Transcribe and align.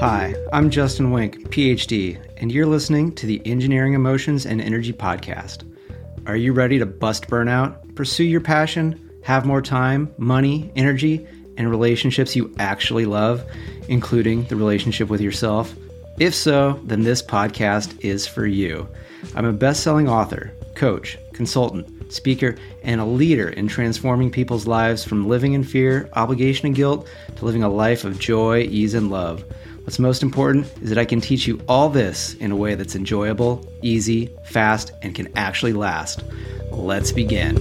Hi, 0.00 0.34
I'm 0.52 0.68
Justin 0.68 1.10
Wenck, 1.10 1.48
PhD, 1.48 2.20
and 2.36 2.52
you're 2.52 2.66
listening 2.66 3.14
to 3.14 3.24
the 3.24 3.40
Engineering 3.46 3.94
Emotions 3.94 4.44
and 4.44 4.60
Energy 4.60 4.92
Podcast. 4.92 5.64
Are 6.26 6.36
you 6.36 6.52
ready 6.52 6.78
to 6.78 6.84
bust 6.84 7.28
burnout, 7.28 7.94
pursue 7.94 8.24
your 8.24 8.42
passion, 8.42 9.10
have 9.22 9.46
more 9.46 9.62
time, 9.62 10.12
money, 10.18 10.70
energy, 10.76 11.26
and 11.56 11.70
relationships 11.70 12.36
you 12.36 12.54
actually 12.58 13.06
love, 13.06 13.42
including 13.88 14.44
the 14.48 14.56
relationship 14.56 15.08
with 15.08 15.22
yourself? 15.22 15.74
If 16.18 16.34
so, 16.34 16.78
then 16.84 17.02
this 17.02 17.22
podcast 17.22 17.98
is 18.04 18.26
for 18.26 18.46
you. 18.46 18.86
I'm 19.34 19.46
a 19.46 19.52
best 19.52 19.82
selling 19.82 20.10
author, 20.10 20.52
coach, 20.74 21.16
consultant, 21.32 22.12
speaker, 22.12 22.56
and 22.82 23.00
a 23.00 23.06
leader 23.06 23.48
in 23.48 23.66
transforming 23.66 24.30
people's 24.30 24.66
lives 24.66 25.04
from 25.04 25.26
living 25.26 25.54
in 25.54 25.64
fear, 25.64 26.10
obligation, 26.12 26.66
and 26.66 26.76
guilt 26.76 27.08
to 27.36 27.44
living 27.46 27.62
a 27.62 27.68
life 27.70 28.04
of 28.04 28.18
joy, 28.18 28.60
ease, 28.60 28.92
and 28.92 29.10
love. 29.10 29.42
What's 29.86 30.00
most 30.00 30.24
important 30.24 30.66
is 30.82 30.88
that 30.88 30.98
I 30.98 31.04
can 31.04 31.20
teach 31.20 31.46
you 31.46 31.62
all 31.68 31.88
this 31.88 32.34
in 32.34 32.50
a 32.50 32.56
way 32.56 32.74
that's 32.74 32.96
enjoyable, 32.96 33.64
easy, 33.82 34.28
fast, 34.44 34.90
and 35.00 35.14
can 35.14 35.28
actually 35.38 35.74
last. 35.74 36.24
Let's 36.72 37.12
begin. 37.12 37.54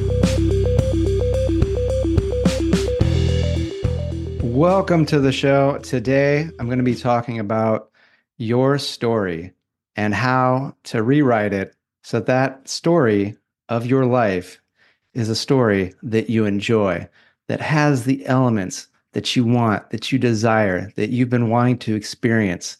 Welcome 4.41 5.05
to 5.05 5.19
the 5.19 5.31
show. 5.31 5.77
Today, 5.83 6.49
I'm 6.57 6.65
going 6.65 6.79
to 6.79 6.83
be 6.83 6.95
talking 6.95 7.37
about 7.37 7.91
your 8.39 8.79
story 8.79 9.53
and 9.95 10.15
how 10.15 10.75
to 10.85 11.03
rewrite 11.03 11.53
it 11.53 11.75
so 12.01 12.21
that, 12.21 12.67
story 12.67 13.37
of 13.69 13.85
your 13.85 14.07
life 14.07 14.59
is 15.13 15.29
a 15.29 15.35
story 15.35 15.93
that 16.01 16.31
you 16.31 16.45
enjoy, 16.45 17.07
that 17.49 17.61
has 17.61 18.05
the 18.05 18.25
elements 18.25 18.87
that 19.15 19.33
you 19.33 19.45
want, 19.45 19.89
that 19.91 20.11
you 20.11 20.19
desire, 20.19 20.91
that 20.97 21.09
you've 21.09 21.29
been 21.29 21.49
wanting 21.49 21.77
to 21.79 21.95
experience. 21.95 22.75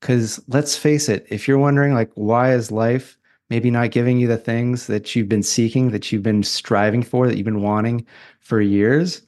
Because 0.00 0.42
let's 0.48 0.78
face 0.78 1.10
it, 1.10 1.26
if 1.28 1.46
you're 1.46 1.58
wondering, 1.58 1.92
like, 1.92 2.10
why 2.14 2.54
is 2.54 2.72
life 2.72 3.18
maybe 3.50 3.70
not 3.70 3.90
giving 3.90 4.18
you 4.18 4.26
the 4.26 4.38
things 4.38 4.86
that 4.86 5.14
you've 5.14 5.28
been 5.28 5.42
seeking, 5.42 5.90
that 5.90 6.10
you've 6.10 6.22
been 6.22 6.42
striving 6.42 7.02
for, 7.02 7.26
that 7.28 7.36
you've 7.36 7.44
been 7.44 7.60
wanting 7.60 8.06
for 8.40 8.62
years, 8.62 9.20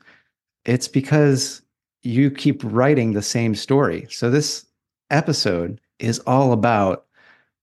it's 0.65 0.89
because 0.89 1.61
you 2.03 2.31
keep 2.31 2.63
writing 2.65 3.13
the 3.13 3.21
same 3.21 3.55
story. 3.55 4.07
So, 4.09 4.31
this 4.31 4.65
episode 5.11 5.79
is 5.99 6.21
all 6.21 6.53
about 6.53 7.05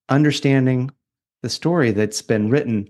understanding 0.07 0.91
the 1.41 1.49
story 1.49 1.89
that's 1.89 2.21
been 2.21 2.51
written, 2.51 2.87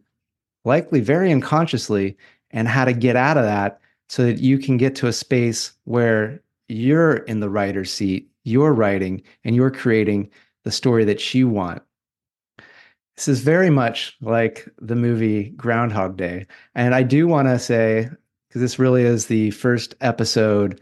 likely 0.66 1.00
very 1.00 1.32
unconsciously, 1.32 2.18
and 2.52 2.68
how 2.68 2.84
to 2.84 2.92
get 2.92 3.16
out 3.16 3.38
of 3.38 3.46
that 3.46 3.80
so 4.10 4.26
that 4.26 4.40
you 4.40 4.58
can 4.60 4.78
get 4.78 4.96
to 4.96 5.08
a 5.08 5.14
space 5.14 5.74
where 5.86 6.42
you're 6.68 7.18
in 7.18 7.40
the 7.40 7.50
writer's 7.50 7.92
seat, 7.92 8.30
you're 8.44 8.74
writing, 8.74 9.22
and 9.44 9.56
you're 9.56 9.72
creating 9.72 10.30
the 10.64 10.72
story 10.72 11.06
that 11.06 11.34
you 11.34 11.48
want. 11.48 11.82
This 13.16 13.28
is 13.28 13.42
very 13.42 13.70
much 13.70 14.18
like 14.22 14.68
the 14.80 14.96
movie 14.96 15.50
Groundhog 15.52 16.18
Day. 16.18 16.48
And 16.74 16.96
I 16.96 17.04
do 17.04 17.28
want 17.28 17.48
to 17.48 17.60
say, 17.60 18.10
because 18.48 18.62
this 18.62 18.80
really 18.80 19.04
is 19.04 19.28
the 19.28 19.52
first 19.52 19.96
episode 20.02 20.82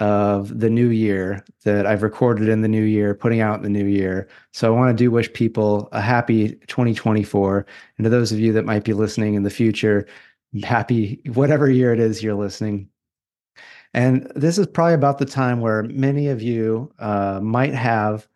of 0.00 0.60
the 0.60 0.70
new 0.70 0.88
year 0.88 1.44
that 1.64 1.86
I've 1.86 2.02
recorded 2.02 2.48
in 2.48 2.62
the 2.62 2.68
new 2.68 2.82
year, 2.82 3.14
putting 3.14 3.40
out 3.40 3.56
in 3.56 3.62
the 3.62 3.68
new 3.68 3.86
year. 3.86 4.28
So 4.52 4.72
I 4.72 4.76
want 4.76 4.96
to 4.96 5.04
do 5.04 5.10
wish 5.10 5.32
people 5.32 5.88
a 5.92 6.00
happy 6.00 6.50
2024. 6.68 7.66
And 7.96 8.04
to 8.04 8.10
those 8.10 8.30
of 8.30 8.38
you 8.38 8.52
that 8.52 8.64
might 8.64 8.84
be 8.84 8.92
listening 8.92 9.34
in 9.34 9.42
the 9.42 9.50
future, 9.50 10.06
happy 10.62 11.20
whatever 11.34 11.70
year 11.70 11.92
it 11.92 12.00
is 12.00 12.22
you're 12.22 12.34
listening. 12.34 12.88
And 13.94 14.30
this 14.34 14.58
is 14.58 14.66
probably 14.66 14.94
about 14.94 15.18
the 15.18 15.24
time 15.24 15.60
where 15.60 15.82
many 15.84 16.28
of 16.28 16.42
you 16.42 16.92
uh, 16.98 17.40
might 17.42 17.74
have 17.74 18.28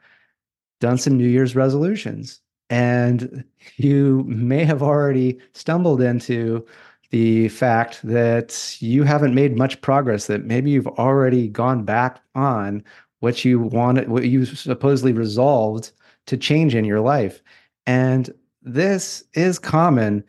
done 0.80 0.98
some 0.98 1.16
New 1.16 1.28
Year's 1.28 1.54
resolutions. 1.54 2.40
And 2.70 3.44
you 3.76 4.24
may 4.26 4.64
have 4.64 4.82
already 4.82 5.38
stumbled 5.52 6.00
into 6.00 6.66
the 7.10 7.48
fact 7.48 8.00
that 8.02 8.76
you 8.80 9.02
haven't 9.02 9.34
made 9.34 9.58
much 9.58 9.80
progress, 9.82 10.26
that 10.26 10.46
maybe 10.46 10.70
you've 10.70 10.86
already 10.86 11.48
gone 11.48 11.84
back 11.84 12.20
on 12.34 12.82
what 13.20 13.44
you 13.44 13.60
wanted, 13.60 14.08
what 14.08 14.24
you 14.24 14.46
supposedly 14.46 15.12
resolved 15.12 15.92
to 16.26 16.36
change 16.36 16.74
in 16.74 16.86
your 16.86 17.00
life. 17.00 17.42
And 17.86 18.32
this 18.62 19.22
is 19.34 19.58
common. 19.58 20.24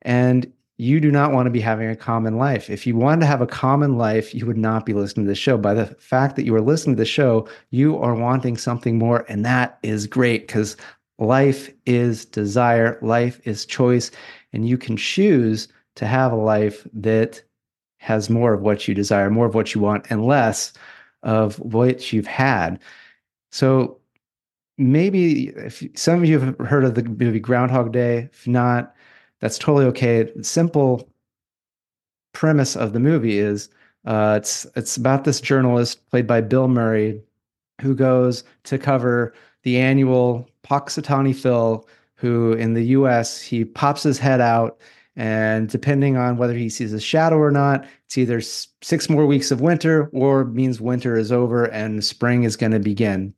And 0.00 0.50
you 0.82 0.98
do 0.98 1.12
not 1.12 1.32
want 1.32 1.46
to 1.46 1.50
be 1.50 1.60
having 1.60 1.88
a 1.88 1.94
common 1.94 2.36
life. 2.36 2.68
If 2.68 2.88
you 2.88 2.96
wanted 2.96 3.20
to 3.20 3.26
have 3.26 3.40
a 3.40 3.46
common 3.46 3.96
life, 3.96 4.34
you 4.34 4.44
would 4.46 4.58
not 4.58 4.84
be 4.84 4.92
listening 4.92 5.26
to 5.26 5.30
the 5.30 5.36
show. 5.36 5.56
By 5.56 5.74
the 5.74 5.86
fact 5.86 6.34
that 6.34 6.44
you 6.44 6.54
are 6.56 6.60
listening 6.60 6.96
to 6.96 7.00
the 7.00 7.06
show, 7.06 7.48
you 7.70 7.96
are 7.98 8.16
wanting 8.16 8.56
something 8.56 8.98
more. 8.98 9.24
And 9.28 9.44
that 9.44 9.78
is 9.84 10.08
great 10.08 10.48
because 10.48 10.76
life 11.20 11.70
is 11.86 12.24
desire, 12.24 12.98
life 13.00 13.40
is 13.44 13.64
choice. 13.64 14.10
And 14.52 14.68
you 14.68 14.76
can 14.76 14.96
choose 14.96 15.68
to 15.94 16.06
have 16.06 16.32
a 16.32 16.36
life 16.36 16.84
that 16.92 17.40
has 17.98 18.28
more 18.28 18.52
of 18.52 18.62
what 18.62 18.88
you 18.88 18.94
desire, 18.94 19.30
more 19.30 19.46
of 19.46 19.54
what 19.54 19.76
you 19.76 19.80
want, 19.80 20.06
and 20.10 20.26
less 20.26 20.72
of 21.22 21.60
what 21.60 22.12
you've 22.12 22.26
had. 22.26 22.80
So 23.52 24.00
maybe 24.78 25.50
if 25.50 25.84
some 25.94 26.18
of 26.18 26.28
you 26.28 26.40
have 26.40 26.58
heard 26.58 26.84
of 26.84 26.96
the 26.96 27.04
movie 27.04 27.38
Groundhog 27.38 27.92
Day, 27.92 28.30
if 28.32 28.48
not, 28.48 28.96
that's 29.42 29.58
totally 29.58 29.84
okay. 29.86 30.22
The 30.22 30.44
simple 30.44 31.08
premise 32.32 32.76
of 32.76 32.94
the 32.94 33.00
movie 33.00 33.38
is 33.38 33.68
uh, 34.06 34.36
it's 34.38 34.66
it's 34.74 34.96
about 34.96 35.24
this 35.24 35.40
journalist 35.40 36.08
played 36.10 36.26
by 36.26 36.40
Bill 36.40 36.68
Murray 36.68 37.20
who 37.80 37.94
goes 37.94 38.44
to 38.64 38.78
cover 38.78 39.34
the 39.64 39.78
annual 39.78 40.48
Punxsutawney 40.64 41.34
Phil, 41.34 41.86
who 42.14 42.52
in 42.52 42.74
the 42.74 42.84
U.S. 42.86 43.40
he 43.40 43.64
pops 43.64 44.04
his 44.04 44.18
head 44.18 44.40
out, 44.40 44.78
and 45.16 45.68
depending 45.68 46.16
on 46.16 46.36
whether 46.36 46.54
he 46.54 46.68
sees 46.68 46.92
a 46.92 47.00
shadow 47.00 47.36
or 47.36 47.50
not, 47.50 47.84
it's 48.06 48.16
either 48.16 48.40
six 48.40 49.10
more 49.10 49.26
weeks 49.26 49.50
of 49.50 49.60
winter 49.60 50.08
or 50.12 50.44
means 50.44 50.80
winter 50.80 51.16
is 51.16 51.32
over 51.32 51.64
and 51.64 52.04
spring 52.04 52.44
is 52.44 52.56
going 52.56 52.72
to 52.72 52.78
begin. 52.78 53.34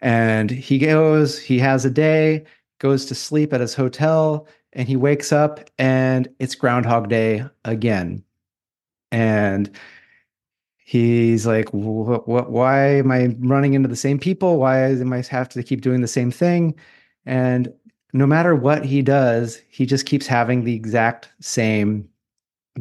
And 0.00 0.50
he 0.50 0.78
goes, 0.78 1.38
he 1.38 1.58
has 1.58 1.84
a 1.84 1.90
day, 1.90 2.44
goes 2.78 3.06
to 3.06 3.14
sleep 3.14 3.52
at 3.52 3.60
his 3.60 3.74
hotel, 3.74 4.46
and 4.76 4.86
he 4.86 4.94
wakes 4.94 5.32
up 5.32 5.68
and 5.78 6.28
it's 6.38 6.54
Groundhog 6.54 7.08
Day 7.08 7.44
again. 7.64 8.22
And 9.10 9.70
he's 10.76 11.46
like, 11.46 11.70
what, 11.70 12.28
why 12.28 12.98
am 12.98 13.10
I 13.10 13.34
running 13.38 13.74
into 13.74 13.88
the 13.88 13.96
same 13.96 14.18
people? 14.18 14.58
Why 14.58 14.90
am 14.90 15.12
I 15.12 15.22
have 15.30 15.48
to 15.48 15.62
keep 15.62 15.80
doing 15.80 16.02
the 16.02 16.06
same 16.06 16.30
thing? 16.30 16.74
And 17.24 17.72
no 18.12 18.26
matter 18.26 18.54
what 18.54 18.84
he 18.84 19.00
does, 19.00 19.60
he 19.68 19.86
just 19.86 20.06
keeps 20.06 20.26
having 20.26 20.64
the 20.64 20.74
exact 20.74 21.30
same 21.40 22.06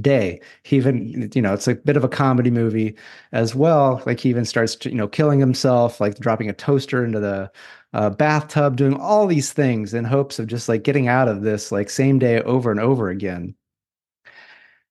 day. 0.01 0.41
He 0.63 0.75
even, 0.75 1.31
you 1.34 1.41
know, 1.41 1.53
it's 1.53 1.67
a 1.67 1.75
bit 1.75 1.95
of 1.95 2.03
a 2.03 2.09
comedy 2.09 2.51
movie 2.51 2.95
as 3.31 3.55
well. 3.55 4.03
Like 4.05 4.19
he 4.19 4.29
even 4.29 4.44
starts, 4.44 4.75
to, 4.75 4.89
you 4.89 4.97
know, 4.97 5.07
killing 5.07 5.39
himself, 5.39 6.01
like 6.01 6.19
dropping 6.19 6.50
a 6.50 6.53
toaster 6.53 7.05
into 7.05 7.22
the 7.22 7.50
uh, 7.95 8.09
bathtub, 8.09 8.75
doing 8.75 8.94
all 8.94 9.25
these 9.25 9.53
things 9.53 9.94
in 9.94 10.03
hopes 10.03 10.38
of 10.38 10.47
just 10.47 10.67
like 10.67 10.83
getting 10.83 11.07
out 11.07 11.29
of 11.29 11.44
this 11.44 11.72
like 11.72 11.89
same 11.89 12.19
day 12.19 12.41
over 12.41 12.69
and 12.69 12.79
over 12.81 13.09
again. 13.09 13.56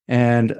And 0.07 0.59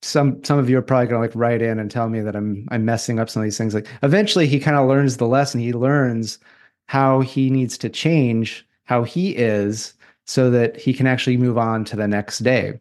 some 0.00 0.42
some 0.44 0.56
of 0.58 0.70
you 0.70 0.78
are 0.78 0.82
probably 0.82 1.08
gonna 1.08 1.20
like 1.20 1.34
write 1.34 1.60
in 1.60 1.80
and 1.80 1.90
tell 1.90 2.08
me 2.08 2.20
that 2.20 2.36
I'm 2.36 2.68
I'm 2.70 2.84
messing 2.84 3.18
up 3.18 3.28
some 3.28 3.42
of 3.42 3.44
these 3.44 3.58
things. 3.58 3.74
Like 3.74 3.88
eventually 4.04 4.46
he 4.46 4.60
kind 4.60 4.76
of 4.76 4.88
learns 4.88 5.16
the 5.16 5.26
lesson. 5.26 5.60
He 5.60 5.72
learns 5.72 6.38
how 6.86 7.22
he 7.22 7.50
needs 7.50 7.76
to 7.78 7.88
change 7.88 8.64
how 8.84 9.02
he 9.02 9.36
is 9.36 9.94
so 10.26 10.48
that 10.50 10.76
he 10.76 10.94
can 10.94 11.08
actually 11.08 11.36
move 11.38 11.58
on 11.58 11.84
to 11.86 11.96
the 11.96 12.06
next 12.08 12.38
day. 12.38 12.78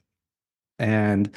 And 0.78 1.32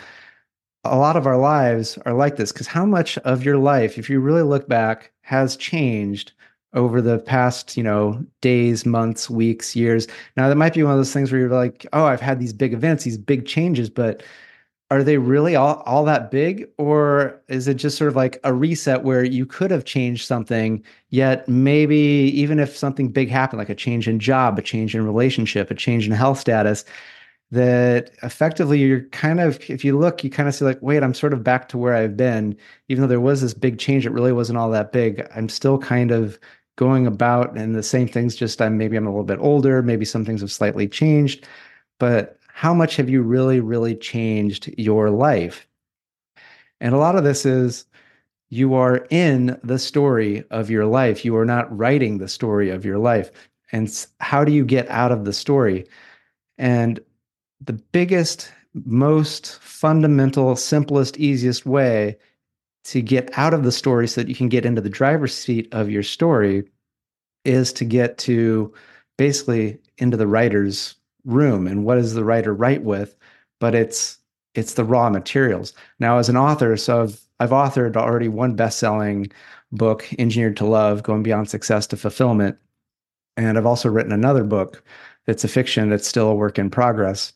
a 0.84 0.99
lot 0.99 1.16
of 1.16 1.27
our 1.27 1.38
lives 1.38 1.97
are 2.05 2.12
like 2.12 2.37
this 2.37 2.53
because 2.53 2.66
how 2.66 2.84
much 2.84 3.16
of 3.19 3.44
your 3.44 3.56
life, 3.56 3.99
if 3.99 4.11
you 4.11 4.20
really 4.20 4.43
look 4.43 4.69
back, 4.69 5.12
has 5.23 5.56
changed 5.56 6.32
over 6.74 7.02
the 7.02 7.19
past, 7.19 7.76
you 7.76 7.82
know, 7.82 8.24
days, 8.40 8.86
months, 8.86 9.28
weeks, 9.28 9.76
years. 9.76 10.06
Now 10.36 10.48
that 10.48 10.56
might 10.56 10.74
be 10.74 10.82
one 10.82 10.92
of 10.92 10.98
those 10.98 11.12
things 11.12 11.30
where 11.30 11.40
you're 11.40 11.50
like, 11.50 11.86
oh, 11.92 12.04
I've 12.04 12.20
had 12.20 12.40
these 12.40 12.52
big 12.52 12.72
events, 12.72 13.04
these 13.04 13.19
big 13.19 13.46
changes, 13.46 13.90
but 13.90 14.22
are 14.90 15.02
they 15.02 15.16
really 15.16 15.56
all, 15.56 15.82
all 15.86 16.04
that 16.04 16.30
big? 16.30 16.69
Or 16.76 17.40
is 17.48 17.66
it 17.66 17.74
just 17.74 17.96
sort 17.96 18.08
of 18.08 18.16
like 18.16 18.38
a 18.44 18.52
reset 18.52 19.04
where 19.04 19.24
you 19.24 19.46
could 19.46 19.70
have 19.70 19.86
changed 19.86 20.26
something, 20.26 20.84
yet 21.08 21.48
maybe 21.48 21.96
even 21.96 22.58
if 22.58 22.76
something 22.76 23.10
big 23.10 23.30
happened, 23.30 23.58
like 23.58 23.70
a 23.70 23.74
change 23.74 24.06
in 24.06 24.19
job, 24.19 24.58
a 24.58 24.62
change 24.62 24.94
in 24.94 25.06
relationship, 25.06 25.70
a 25.70 25.74
change 25.74 26.06
in 26.06 26.12
health 26.12 26.38
status, 26.38 26.84
that 27.50 28.10
effectively 28.22 28.78
you're 28.78 29.02
kind 29.10 29.40
of, 29.40 29.58
if 29.70 29.84
you 29.84 29.98
look, 29.98 30.24
you 30.24 30.30
kind 30.30 30.48
of 30.48 30.54
see 30.54 30.64
like, 30.64 30.80
wait, 30.80 31.02
I'm 31.02 31.14
sort 31.14 31.34
of 31.34 31.44
back 31.44 31.69
to 31.69 31.78
where 31.78 31.94
I've 31.94 32.16
been. 32.16 32.56
Even 32.88 33.02
though 33.02 33.08
there 33.08 33.20
was 33.20 33.40
this 33.42 33.54
big 33.54 33.78
change, 33.78 34.06
it 34.06 34.12
really 34.12 34.32
wasn't 34.32 34.58
all 34.58 34.70
that 34.70 34.92
big. 34.92 35.26
I'm 35.34 35.48
still 35.48 35.78
kind 35.78 36.10
of 36.10 36.38
going 36.76 37.06
about 37.06 37.56
and 37.56 37.74
the 37.74 37.82
same 37.82 38.08
things 38.08 38.34
just 38.34 38.60
i'm 38.62 38.78
maybe 38.78 38.96
i'm 38.96 39.06
a 39.06 39.10
little 39.10 39.24
bit 39.24 39.38
older 39.40 39.82
maybe 39.82 40.04
some 40.04 40.24
things 40.24 40.40
have 40.40 40.52
slightly 40.52 40.88
changed 40.88 41.46
but 41.98 42.38
how 42.48 42.72
much 42.72 42.96
have 42.96 43.10
you 43.10 43.22
really 43.22 43.60
really 43.60 43.94
changed 43.94 44.72
your 44.78 45.10
life 45.10 45.66
and 46.80 46.94
a 46.94 46.98
lot 46.98 47.16
of 47.16 47.22
this 47.24 47.46
is 47.46 47.84
you 48.52 48.74
are 48.74 49.06
in 49.08 49.58
the 49.64 49.78
story 49.78 50.44
of 50.50 50.69
your 50.69 50.84
life. 50.84 51.24
You 51.24 51.34
are 51.36 51.46
not 51.46 51.74
writing 51.74 52.19
the 52.19 52.28
story 52.28 52.69
of 52.69 52.84
your 52.84 52.98
life. 52.98 53.30
And 53.72 54.06
how 54.20 54.44
do 54.44 54.52
you 54.52 54.62
get 54.62 54.90
out 54.90 55.10
of 55.10 55.24
the 55.24 55.32
story? 55.32 55.86
And 56.58 57.00
the 57.62 57.72
biggest, 57.72 58.52
most 58.74 59.58
fundamental, 59.60 60.54
simplest, 60.56 61.16
easiest 61.16 61.64
way 61.64 62.19
to 62.84 63.00
get 63.00 63.31
out 63.38 63.55
of 63.55 63.62
the 63.62 63.73
story 63.73 64.08
so 64.08 64.20
that 64.20 64.29
you 64.29 64.34
can 64.34 64.49
get 64.49 64.64
into 64.64 64.81
the 64.81 64.90
driver's 64.90 65.34
seat 65.34 65.69
of 65.73 65.90
your 65.90 66.02
story 66.02 66.64
is 67.44 67.73
to 67.75 67.84
get 67.84 68.19
to 68.19 68.73
basically 69.19 69.79
into 69.99 70.17
the 70.17 70.26
writer's 70.26 70.94
room 71.25 71.67
and 71.67 71.84
what 71.84 71.96
does 71.96 72.14
the 72.14 72.25
writer 72.25 72.52
write 72.52 72.82
with 72.82 73.17
but 73.61 73.75
it's 73.76 74.19
it's 74.55 74.75
the 74.75 74.84
raw 74.84 75.08
materials. 75.08 75.73
Now 75.99 76.19
as 76.19 76.29
an 76.29 76.37
author 76.37 76.76
so 76.76 77.02
i've, 77.02 77.20
I've 77.40 77.50
authored 77.50 77.96
already 77.96 78.29
one 78.29 78.55
best-selling 78.56 79.31
book 79.70 80.06
engineered 80.19 80.56
to 80.58 80.67
love 80.67 81.02
going 81.02 81.23
beyond 81.23 81.49
success 81.49 81.87
to 81.88 81.96
fulfillment. 81.96 82.58
And 83.37 83.56
i've 83.56 83.67
also 83.67 83.88
written 83.88 84.12
another 84.12 84.44
book 84.44 84.82
that's 85.26 85.44
a 85.44 85.49
fiction 85.49 85.90
that's 85.90 86.08
still 86.08 86.29
a 86.29 86.34
work 86.34 86.58
in 86.58 86.70
progress. 86.70 87.32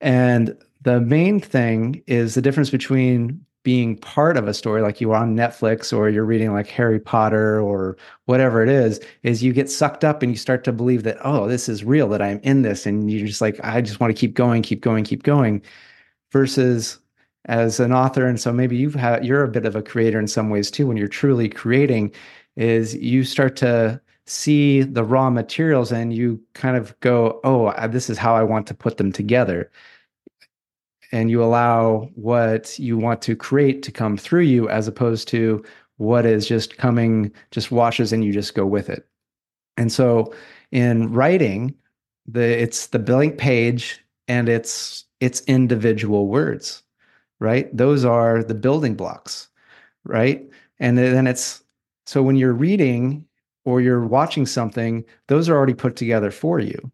And 0.00 0.56
the 0.82 1.00
main 1.00 1.40
thing 1.40 2.02
is 2.06 2.34
the 2.34 2.42
difference 2.42 2.70
between 2.70 3.44
being 3.62 3.96
part 3.96 4.36
of 4.36 4.48
a 4.48 4.54
story 4.54 4.80
like 4.80 5.00
you 5.00 5.12
are 5.12 5.22
on 5.22 5.36
Netflix 5.36 5.96
or 5.96 6.08
you're 6.08 6.24
reading 6.24 6.52
like 6.52 6.68
Harry 6.68 6.98
Potter 6.98 7.60
or 7.60 7.96
whatever 8.24 8.62
it 8.62 8.68
is 8.70 9.00
is 9.22 9.42
you 9.42 9.52
get 9.52 9.70
sucked 9.70 10.04
up 10.04 10.22
and 10.22 10.32
you 10.32 10.38
start 10.38 10.64
to 10.64 10.72
believe 10.72 11.02
that 11.02 11.18
oh 11.22 11.46
this 11.46 11.68
is 11.68 11.84
real 11.84 12.08
that 12.08 12.22
I'm 12.22 12.40
in 12.42 12.62
this 12.62 12.86
and 12.86 13.10
you're 13.10 13.26
just 13.26 13.40
like 13.42 13.60
I 13.62 13.82
just 13.82 14.00
want 14.00 14.14
to 14.14 14.18
keep 14.18 14.34
going 14.34 14.62
keep 14.62 14.80
going 14.80 15.04
keep 15.04 15.22
going 15.24 15.62
versus 16.32 16.98
as 17.46 17.80
an 17.80 17.92
author 17.92 18.26
and 18.26 18.40
so 18.40 18.52
maybe 18.52 18.76
you've 18.76 18.94
had 18.94 19.24
you're 19.24 19.44
a 19.44 19.48
bit 19.48 19.66
of 19.66 19.76
a 19.76 19.82
creator 19.82 20.18
in 20.18 20.28
some 20.28 20.50
ways 20.50 20.70
too 20.70 20.86
when 20.86 20.96
you're 20.96 21.08
truly 21.08 21.48
creating 21.48 22.12
is 22.56 22.94
you 22.96 23.24
start 23.24 23.56
to 23.56 24.00
see 24.26 24.82
the 24.82 25.04
raw 25.04 25.28
materials 25.30 25.92
and 25.92 26.14
you 26.14 26.40
kind 26.54 26.76
of 26.76 26.98
go 27.00 27.40
oh 27.44 27.72
this 27.88 28.08
is 28.08 28.18
how 28.18 28.34
I 28.34 28.42
want 28.42 28.66
to 28.68 28.74
put 28.74 28.96
them 28.96 29.12
together 29.12 29.70
and 31.12 31.30
you 31.30 31.42
allow 31.42 32.08
what 32.14 32.78
you 32.78 32.96
want 32.96 33.22
to 33.22 33.36
create 33.36 33.82
to 33.82 33.92
come 33.92 34.16
through 34.16 34.42
you 34.42 34.68
as 34.68 34.86
opposed 34.86 35.28
to 35.28 35.64
what 35.96 36.24
is 36.24 36.46
just 36.46 36.78
coming 36.78 37.32
just 37.50 37.70
washes 37.70 38.12
and 38.12 38.24
you 38.24 38.32
just 38.32 38.54
go 38.54 38.64
with 38.64 38.88
it. 38.88 39.06
And 39.76 39.92
so 39.92 40.34
in 40.70 41.12
writing 41.12 41.74
the 42.26 42.62
it's 42.62 42.88
the 42.88 42.98
blank 42.98 43.38
page 43.38 44.00
and 44.28 44.48
it's 44.48 45.04
it's 45.20 45.42
individual 45.42 46.28
words 46.28 46.82
right? 47.40 47.74
Those 47.74 48.04
are 48.04 48.42
the 48.44 48.54
building 48.54 48.94
blocks 48.94 49.48
right? 50.04 50.48
And 50.78 50.96
then 50.96 51.26
it's 51.26 51.62
so 52.06 52.22
when 52.22 52.36
you're 52.36 52.52
reading 52.52 53.26
or 53.64 53.80
you're 53.80 54.06
watching 54.06 54.46
something 54.46 55.04
those 55.28 55.48
are 55.48 55.56
already 55.56 55.74
put 55.74 55.96
together 55.96 56.30
for 56.30 56.60
you 56.60 56.90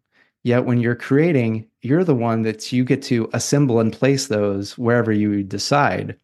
Yet 0.47 0.63
when 0.63 0.79
you're 0.79 0.95
creating, 0.95 1.67
you're 1.81 2.05
the 2.05 2.15
one 2.15 2.43
that 2.43 2.71
you 2.71 2.85
get 2.85 3.01
to 3.01 3.29
assemble 3.33 3.81
and 3.81 3.91
place 3.91 4.27
those 4.27 4.77
wherever 4.77 5.11
you 5.11 5.43
decide. 5.43 6.17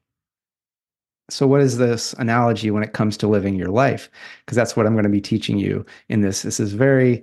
So, 1.30 1.46
what 1.46 1.60
is 1.60 1.78
this 1.78 2.14
analogy 2.14 2.72
when 2.72 2.84
it 2.84 2.94
comes 2.94 3.18
to 3.18 3.28
living 3.28 3.56
your 3.56 3.68
life? 3.68 4.10
Because 4.40 4.56
that's 4.56 4.78
what 4.78 4.86
I'm 4.86 4.94
going 4.94 5.04
to 5.04 5.10
be 5.10 5.20
teaching 5.20 5.58
you 5.58 5.86
in 6.08 6.22
this. 6.22 6.42
This 6.42 6.62
is 6.62 6.72
very, 6.72 7.22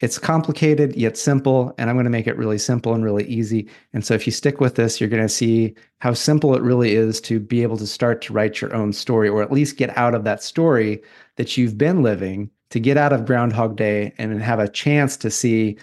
it's 0.00 0.18
complicated 0.18 0.96
yet 0.96 1.18
simple, 1.18 1.74
and 1.76 1.90
I'm 1.90 1.96
going 1.96 2.04
to 2.04 2.10
make 2.10 2.26
it 2.26 2.38
really 2.38 2.56
simple 2.56 2.94
and 2.94 3.04
really 3.04 3.26
easy. 3.26 3.68
And 3.92 4.02
so, 4.02 4.14
if 4.14 4.24
you 4.24 4.32
stick 4.32 4.62
with 4.62 4.76
this, 4.76 5.02
you're 5.02 5.10
going 5.10 5.20
to 5.20 5.28
see 5.28 5.74
how 5.98 6.14
simple 6.14 6.54
it 6.54 6.62
really 6.62 6.94
is 6.94 7.20
to 7.20 7.38
be 7.38 7.62
able 7.62 7.76
to 7.76 7.86
start 7.86 8.22
to 8.22 8.32
write 8.32 8.62
your 8.62 8.74
own 8.74 8.94
story, 8.94 9.28
or 9.28 9.42
at 9.42 9.52
least 9.52 9.76
get 9.76 9.94
out 9.94 10.14
of 10.14 10.24
that 10.24 10.42
story 10.42 11.02
that 11.36 11.58
you've 11.58 11.76
been 11.76 12.02
living, 12.02 12.48
to 12.70 12.80
get 12.80 12.96
out 12.96 13.12
of 13.12 13.26
Groundhog 13.26 13.76
Day 13.76 14.14
and 14.16 14.40
have 14.40 14.58
a 14.58 14.68
chance 14.68 15.18
to 15.18 15.30
see 15.30 15.76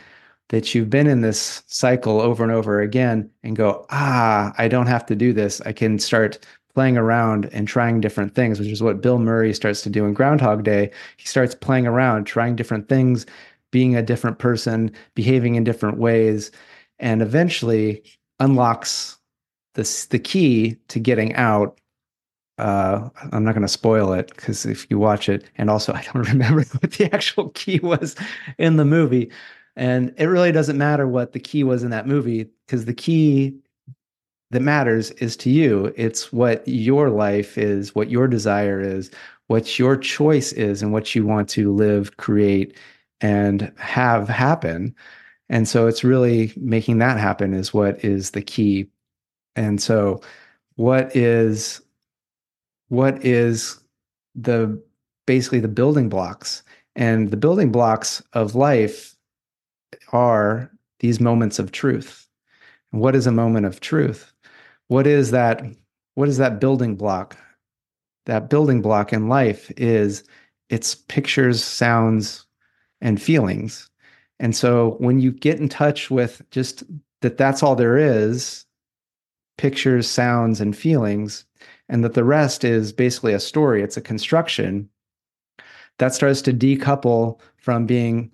that 0.52 0.76
you've 0.76 0.90
been 0.90 1.08
in 1.08 1.22
this 1.22 1.64
cycle 1.68 2.20
over 2.20 2.44
and 2.44 2.52
over 2.52 2.82
again 2.82 3.30
and 3.42 3.56
go, 3.56 3.86
ah, 3.90 4.54
I 4.58 4.68
don't 4.68 4.88
have 4.88 5.06
to 5.06 5.16
do 5.16 5.32
this. 5.32 5.62
I 5.62 5.72
can 5.72 5.98
start 5.98 6.46
playing 6.74 6.98
around 6.98 7.50
and 7.54 7.68
trying 7.68 8.02
different 8.02 8.36
things, 8.36 8.60
which 8.60 8.68
is 8.68 8.84
what 8.84 9.02
Bill 9.02 9.18
Murray 9.18 9.54
starts 9.54 9.82
to 9.84 9.90
do 9.90 10.06
in 10.06 10.14
Groundhog 10.14 10.64
Day. 10.64 10.92
He 11.16 11.26
starts 11.26 11.56
playing 11.56 11.88
around, 11.88 12.26
trying 12.26 12.58
different 12.58 12.90
things, 12.90 13.26
being 13.72 13.96
a 13.96 14.04
different 14.04 14.40
person, 14.40 14.92
behaving 15.16 15.56
in 15.56 15.64
different 15.64 15.98
ways, 16.00 16.52
and 17.00 17.22
eventually 17.22 18.04
unlocks 18.42 19.18
the, 19.76 20.06
the 20.10 20.20
key 20.20 20.76
to 20.90 21.00
getting 21.00 21.34
out. 21.36 21.80
Uh, 22.58 23.10
I'm 23.32 23.46
not 23.46 23.54
going 23.54 23.62
to 23.62 23.70
spoil 23.70 24.12
it 24.12 24.28
because 24.36 24.66
if 24.66 24.86
you 24.90 25.00
watch 25.00 25.30
it, 25.30 25.50
and 25.58 25.70
also 25.70 25.94
I 25.94 26.02
don't 26.02 26.28
remember 26.28 26.64
what 26.80 26.92
the 26.92 27.10
actual 27.14 27.50
key 27.52 27.80
was 27.80 28.18
in 28.58 28.76
the 28.76 28.86
movie, 28.86 29.32
and 29.82 30.14
it 30.20 30.26
really 30.26 30.52
doesn't 30.52 30.78
matter 30.78 31.08
what 31.08 31.32
the 31.32 31.40
key 31.40 31.64
was 31.64 31.82
in 31.82 31.90
that 31.90 32.06
movie 32.06 32.48
because 32.68 32.86
the 32.86 32.94
key 32.94 33.56
that 34.52 34.62
matters 34.62 35.10
is 35.12 35.36
to 35.38 35.50
you. 35.50 35.92
It's 35.98 36.32
what 36.32 36.68
your 36.68 37.10
life 37.10 37.58
is, 37.58 37.96
what 37.96 38.12
your 38.12 38.28
desire 38.28 38.80
is, 38.80 39.10
what 39.48 39.80
your 39.80 39.98
choice 39.98 40.54
is, 40.54 40.84
and 40.84 40.94
what 40.94 41.16
you 41.16 41.26
want 41.26 41.50
to 41.50 41.74
live, 41.74 42.16
create, 42.18 42.78
and 43.22 43.74
have 43.80 44.30
happen. 44.30 44.94
And 45.50 45.68
so 45.68 45.88
it's 45.88 46.04
really 46.04 46.54
making 46.58 47.00
that 47.00 47.18
happen 47.18 47.56
is 47.56 47.74
what 47.74 48.06
is 48.06 48.32
the 48.32 48.44
key. 48.44 48.88
And 49.56 49.82
so 49.82 50.22
what 50.76 51.16
is 51.16 51.82
what 52.90 53.26
is 53.26 53.80
the 54.36 54.80
basically 55.26 55.60
the 55.60 55.68
building 55.68 56.08
blocks 56.08 56.62
and 56.96 57.32
the 57.32 57.38
building 57.38 57.72
blocks 57.72 58.22
of 58.34 58.54
life 58.54 59.16
are 60.12 60.72
these 61.00 61.20
moments 61.20 61.60
of 61.60 61.72
truth. 61.72 62.28
What 62.92 63.16
is 63.16 63.28
a 63.28 63.32
moment 63.32 63.66
of 63.66 63.80
truth? 63.80 64.32
What 64.88 65.08
is 65.08 65.32
that? 65.32 65.64
What 66.16 66.30
is 66.30 66.38
that 66.38 66.60
building 66.60 66.96
block? 66.96 67.38
That 68.26 68.50
building 68.50 68.82
block 68.82 69.14
in 69.14 69.30
life 69.30 69.72
is 69.78 70.24
it's 70.70 70.96
pictures, 70.96 71.64
sounds, 71.64 72.46
and 73.02 73.22
feelings. 73.22 73.90
And 74.40 74.56
so 74.56 74.96
when 75.00 75.20
you 75.20 75.32
get 75.32 75.60
in 75.60 75.70
touch 75.70 76.12
with 76.12 76.42
just 76.52 76.84
that, 77.22 77.38
that's 77.38 77.64
all 77.64 77.76
there 77.76 77.98
is 77.98 78.66
pictures, 79.58 80.10
sounds, 80.10 80.60
and 80.60 80.76
feelings, 80.76 81.46
and 81.88 82.04
that 82.04 82.14
the 82.14 82.24
rest 82.24 82.64
is 82.64 82.92
basically 82.92 83.34
a 83.34 83.40
story, 83.40 83.84
it's 83.84 83.98
a 83.98 84.02
construction 84.02 84.90
that 86.00 86.16
starts 86.16 86.42
to 86.42 86.54
decouple 86.54 87.40
from 87.58 87.86
being 87.86 88.34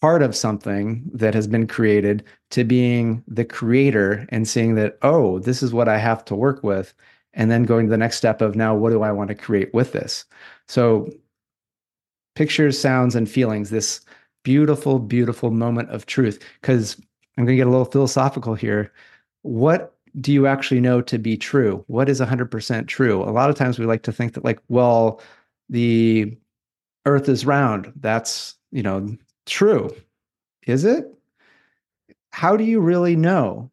part 0.00 0.22
of 0.22 0.34
something 0.34 1.02
that 1.12 1.34
has 1.34 1.46
been 1.46 1.66
created 1.66 2.24
to 2.50 2.64
being 2.64 3.22
the 3.28 3.44
creator 3.44 4.26
and 4.30 4.48
seeing 4.48 4.74
that, 4.74 4.98
oh, 5.02 5.38
this 5.40 5.62
is 5.62 5.72
what 5.72 5.88
I 5.88 5.98
have 5.98 6.24
to 6.26 6.34
work 6.34 6.62
with. 6.62 6.94
And 7.34 7.50
then 7.50 7.64
going 7.64 7.86
to 7.86 7.90
the 7.90 7.96
next 7.96 8.16
step 8.16 8.40
of 8.40 8.56
now, 8.56 8.74
what 8.74 8.90
do 8.90 9.02
I 9.02 9.12
want 9.12 9.28
to 9.28 9.34
create 9.34 9.72
with 9.72 9.92
this? 9.92 10.24
So, 10.68 11.08
pictures, 12.34 12.78
sounds, 12.78 13.14
and 13.14 13.30
feelings, 13.30 13.70
this 13.70 14.00
beautiful, 14.42 14.98
beautiful 14.98 15.50
moment 15.50 15.90
of 15.90 16.06
truth. 16.06 16.42
Because 16.60 16.96
I'm 17.36 17.44
going 17.44 17.56
to 17.56 17.60
get 17.60 17.66
a 17.66 17.70
little 17.70 17.84
philosophical 17.84 18.54
here. 18.54 18.92
What 19.42 19.94
do 20.20 20.32
you 20.32 20.46
actually 20.46 20.80
know 20.80 21.00
to 21.02 21.18
be 21.18 21.36
true? 21.36 21.84
What 21.86 22.08
is 22.08 22.20
100% 22.20 22.88
true? 22.88 23.22
A 23.22 23.30
lot 23.30 23.50
of 23.50 23.56
times 23.56 23.78
we 23.78 23.86
like 23.86 24.02
to 24.04 24.12
think 24.12 24.34
that, 24.34 24.44
like, 24.44 24.58
well, 24.68 25.20
the 25.68 26.36
earth 27.06 27.28
is 27.28 27.46
round. 27.46 27.92
That's, 27.96 28.56
you 28.72 28.82
know, 28.82 29.16
true. 29.50 29.90
Is 30.66 30.84
it? 30.84 31.06
How 32.30 32.56
do 32.56 32.64
you 32.64 32.80
really 32.80 33.16
know? 33.16 33.70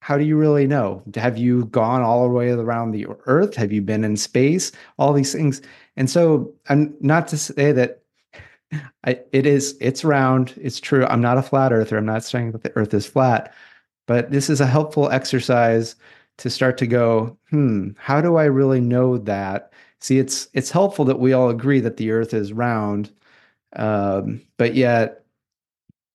How 0.00 0.18
do 0.18 0.24
you 0.24 0.36
really 0.36 0.66
know? 0.66 1.02
Have 1.14 1.38
you 1.38 1.66
gone 1.66 2.02
all 2.02 2.24
the 2.24 2.34
way 2.34 2.50
around 2.50 2.90
the 2.90 3.06
earth? 3.26 3.54
Have 3.54 3.72
you 3.72 3.82
been 3.82 4.04
in 4.04 4.16
space? 4.16 4.72
All 4.98 5.12
these 5.12 5.32
things. 5.32 5.62
And 5.96 6.10
so 6.10 6.52
I'm 6.68 6.94
not 7.00 7.28
to 7.28 7.38
say 7.38 7.72
that 7.72 8.02
I, 9.04 9.20
it 9.32 9.46
is, 9.46 9.76
it's 9.80 10.04
round. 10.04 10.54
It's 10.60 10.80
true. 10.80 11.06
I'm 11.06 11.20
not 11.20 11.38
a 11.38 11.42
flat 11.42 11.72
earther. 11.72 11.96
I'm 11.98 12.06
not 12.06 12.24
saying 12.24 12.52
that 12.52 12.62
the 12.62 12.76
earth 12.76 12.94
is 12.94 13.06
flat, 13.06 13.54
but 14.06 14.30
this 14.30 14.50
is 14.50 14.60
a 14.60 14.66
helpful 14.66 15.10
exercise 15.10 15.94
to 16.38 16.50
start 16.50 16.78
to 16.78 16.86
go, 16.86 17.36
hmm, 17.50 17.90
how 17.96 18.20
do 18.20 18.36
I 18.36 18.44
really 18.44 18.80
know 18.80 19.18
that? 19.18 19.72
See, 20.00 20.18
it's 20.18 20.48
it's 20.52 20.70
helpful 20.70 21.04
that 21.04 21.20
we 21.20 21.32
all 21.32 21.48
agree 21.48 21.78
that 21.80 21.96
the 21.96 22.10
earth 22.10 22.34
is 22.34 22.52
round 22.52 23.12
um, 23.74 24.42
but 24.56 24.74
yet, 24.74 25.24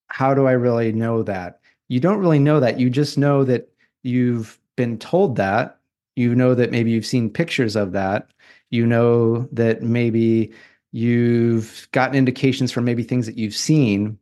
how 0.07 0.33
do 0.33 0.47
I 0.47 0.53
really 0.53 0.91
know 0.91 1.23
that? 1.23 1.59
You 1.89 1.99
don't 1.99 2.19
really 2.19 2.39
know 2.39 2.59
that. 2.59 2.79
You 2.79 2.89
just 2.89 3.17
know 3.17 3.43
that 3.43 3.69
you've 4.03 4.59
been 4.75 4.97
told 4.97 5.35
that. 5.37 5.79
You 6.15 6.33
know 6.33 6.55
that 6.55 6.71
maybe 6.71 6.91
you've 6.91 7.05
seen 7.05 7.29
pictures 7.29 7.75
of 7.75 7.91
that. 7.93 8.27
You 8.69 8.85
know 8.85 9.47
that 9.51 9.81
maybe 9.81 10.51
you've 10.91 11.87
gotten 11.91 12.15
indications 12.15 12.71
from 12.71 12.85
maybe 12.85 13.03
things 13.03 13.25
that 13.25 13.37
you've 13.37 13.55
seen. 13.55 14.17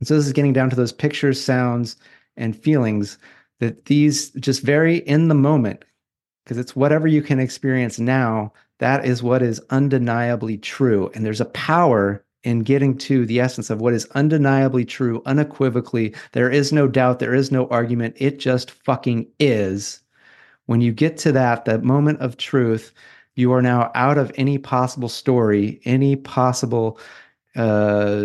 And 0.00 0.08
so 0.08 0.16
this 0.16 0.26
is 0.26 0.32
getting 0.32 0.52
down 0.52 0.70
to 0.70 0.76
those 0.76 0.92
pictures, 0.92 1.42
sounds, 1.42 1.96
and 2.36 2.56
feelings 2.56 3.18
that 3.60 3.86
these 3.86 4.30
just 4.30 4.62
vary 4.62 4.98
in 4.98 5.28
the 5.28 5.34
moment 5.34 5.84
because 6.44 6.58
it's 6.58 6.74
whatever 6.74 7.06
you 7.06 7.22
can 7.22 7.38
experience 7.38 7.98
now. 7.98 8.52
That 8.78 9.04
is 9.04 9.22
what 9.22 9.42
is 9.42 9.60
undeniably 9.70 10.58
true. 10.58 11.10
And 11.14 11.24
there's 11.24 11.40
a 11.40 11.46
power 11.46 12.24
in 12.44 12.60
getting 12.60 12.96
to 12.98 13.24
the 13.26 13.40
essence 13.40 13.70
of 13.70 13.80
what 13.80 13.94
is 13.94 14.06
undeniably 14.14 14.84
true, 14.84 15.22
unequivocally. 15.26 16.14
There 16.32 16.50
is 16.50 16.72
no 16.72 16.88
doubt, 16.88 17.18
there 17.18 17.34
is 17.34 17.52
no 17.52 17.68
argument. 17.68 18.16
It 18.18 18.38
just 18.38 18.70
fucking 18.70 19.28
is. 19.38 20.00
When 20.66 20.80
you 20.80 20.92
get 20.92 21.16
to 21.18 21.32
that, 21.32 21.64
that 21.64 21.84
moment 21.84 22.20
of 22.20 22.36
truth, 22.36 22.92
you 23.34 23.52
are 23.52 23.62
now 23.62 23.90
out 23.94 24.18
of 24.18 24.32
any 24.36 24.58
possible 24.58 25.08
story, 25.08 25.80
any 25.84 26.16
possible 26.16 26.98
uh, 27.56 28.24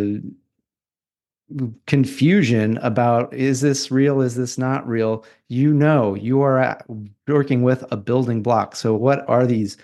confusion 1.85 2.77
about 2.79 3.33
is 3.33 3.61
this 3.61 3.89
real, 3.89 4.21
is 4.21 4.35
this 4.35 4.57
not 4.57 4.87
real? 4.87 5.25
You 5.47 5.73
know, 5.73 6.13
you 6.15 6.41
are 6.41 6.79
working 7.27 7.63
with 7.63 7.85
a 7.91 7.97
building 7.97 8.43
block. 8.43 8.75
So, 8.75 8.93
what 8.93 9.27
are 9.29 9.45
these 9.45 9.77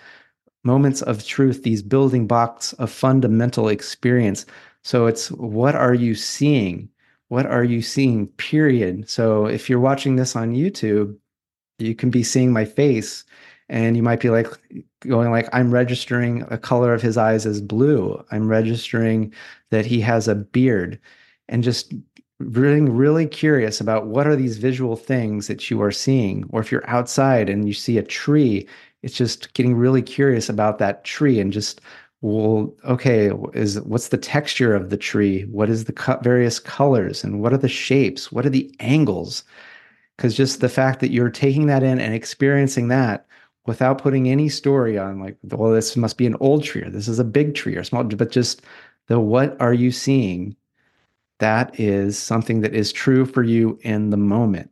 moments 0.64 1.02
of 1.02 1.24
truth, 1.26 1.62
these 1.62 1.82
building 1.82 2.26
blocks 2.26 2.72
of 2.74 2.90
fundamental 2.90 3.68
experience? 3.68 4.46
So, 4.82 5.06
it's 5.06 5.30
what 5.30 5.74
are 5.74 5.94
you 5.94 6.14
seeing? 6.14 6.88
What 7.28 7.46
are 7.46 7.64
you 7.64 7.82
seeing? 7.82 8.28
Period. 8.28 9.08
So, 9.08 9.46
if 9.46 9.70
you're 9.70 9.80
watching 9.80 10.16
this 10.16 10.36
on 10.36 10.54
YouTube, 10.54 11.16
you 11.78 11.94
can 11.94 12.10
be 12.10 12.22
seeing 12.22 12.52
my 12.52 12.64
face 12.64 13.24
and 13.68 13.96
you 13.96 14.02
might 14.02 14.20
be 14.20 14.30
like 14.30 14.46
going 15.00 15.30
like 15.30 15.48
i'm 15.52 15.70
registering 15.70 16.44
a 16.50 16.58
color 16.58 16.92
of 16.94 17.02
his 17.02 17.16
eyes 17.16 17.46
as 17.46 17.60
blue 17.60 18.22
i'm 18.30 18.48
registering 18.48 19.32
that 19.70 19.86
he 19.86 20.00
has 20.00 20.28
a 20.28 20.34
beard 20.34 20.98
and 21.48 21.62
just 21.62 21.92
being 22.50 22.94
really 22.94 23.26
curious 23.26 23.80
about 23.80 24.06
what 24.06 24.26
are 24.26 24.36
these 24.36 24.58
visual 24.58 24.96
things 24.96 25.46
that 25.46 25.70
you 25.70 25.80
are 25.80 25.92
seeing 25.92 26.44
or 26.50 26.60
if 26.60 26.72
you're 26.72 26.88
outside 26.88 27.48
and 27.48 27.66
you 27.68 27.74
see 27.74 27.96
a 27.96 28.02
tree 28.02 28.66
it's 29.04 29.16
just 29.16 29.52
getting 29.52 29.74
really 29.74 30.02
curious 30.02 30.48
about 30.48 30.78
that 30.78 31.04
tree 31.04 31.38
and 31.38 31.52
just 31.52 31.80
well 32.22 32.74
okay 32.84 33.30
is 33.52 33.80
what's 33.82 34.08
the 34.08 34.16
texture 34.16 34.74
of 34.74 34.88
the 34.88 34.96
tree? 34.96 35.42
What 35.42 35.68
is 35.68 35.84
the 35.84 36.18
various 36.22 36.58
colors? 36.58 37.22
And 37.22 37.40
what 37.40 37.52
are 37.52 37.58
the 37.58 37.68
shapes? 37.68 38.32
What 38.32 38.46
are 38.46 38.50
the 38.50 38.74
angles? 38.80 39.44
Because 40.16 40.34
just 40.34 40.60
the 40.60 40.70
fact 40.70 41.00
that 41.00 41.10
you're 41.10 41.28
taking 41.28 41.66
that 41.66 41.82
in 41.82 42.00
and 42.00 42.14
experiencing 42.14 42.88
that 42.88 43.26
without 43.66 43.98
putting 43.98 44.28
any 44.28 44.48
story 44.48 44.98
on 44.98 45.20
like 45.20 45.36
well 45.42 45.72
this 45.72 45.96
must 45.96 46.16
be 46.16 46.26
an 46.26 46.36
old 46.40 46.64
tree 46.64 46.82
or 46.82 46.90
this 46.90 47.08
is 47.08 47.18
a 47.18 47.24
big 47.24 47.54
tree 47.54 47.76
or 47.76 47.84
small 47.84 48.04
but 48.04 48.30
just 48.30 48.62
the 49.08 49.20
what 49.20 49.60
are 49.60 49.74
you 49.74 49.90
seeing 49.90 50.56
that 51.44 51.78
is 51.78 52.18
something 52.18 52.62
that 52.62 52.74
is 52.74 52.90
true 52.90 53.26
for 53.26 53.42
you 53.42 53.78
in 53.82 54.08
the 54.08 54.16
moment. 54.16 54.70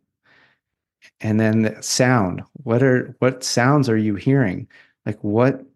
And 1.21 1.39
then 1.39 1.77
sound 1.83 2.43
what 2.63 2.83
are 2.83 3.15
what 3.19 3.45
sounds 3.45 3.91
are 3.91 3.97
you 3.99 4.15
hearing? 4.15 4.67
Like 5.05 5.23
what 5.23 5.67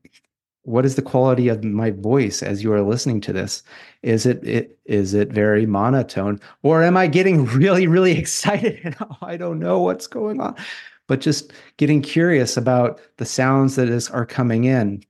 what 0.62 0.87
is 0.87 0.95
the 0.95 1.03
quality 1.03 1.49
of 1.49 1.62
my 1.62 1.91
voice 1.91 2.43
as 2.43 2.65
you 2.65 2.73
are 2.73 2.81
listening 2.81 3.21
to 3.21 3.35
this? 3.35 3.62
Is 4.03 4.25
it, 4.25 4.43
it 4.43 4.79
is 4.87 5.12
it 5.12 5.29
very 5.29 5.67
monotone? 5.67 6.41
Or 6.62 6.83
am 6.83 6.97
i 6.97 7.07
getting 7.09 7.45
really 7.62 7.87
really 7.87 8.17
excited? 8.17 8.81
And 8.83 8.97
i 9.21 9.37
don't 9.37 9.59
know 9.59 9.81
what's 9.81 10.07
going 10.07 10.41
on. 10.41 10.57
But 11.09 11.21
just 11.21 11.53
getting 11.76 12.00
curious 12.00 12.57
about 12.57 13.03
the 13.19 13.26
sounds 13.26 13.76
that 13.76 13.91
is, 13.91 14.09
are 14.09 14.25
coming 14.25 14.65
in 14.65 15.03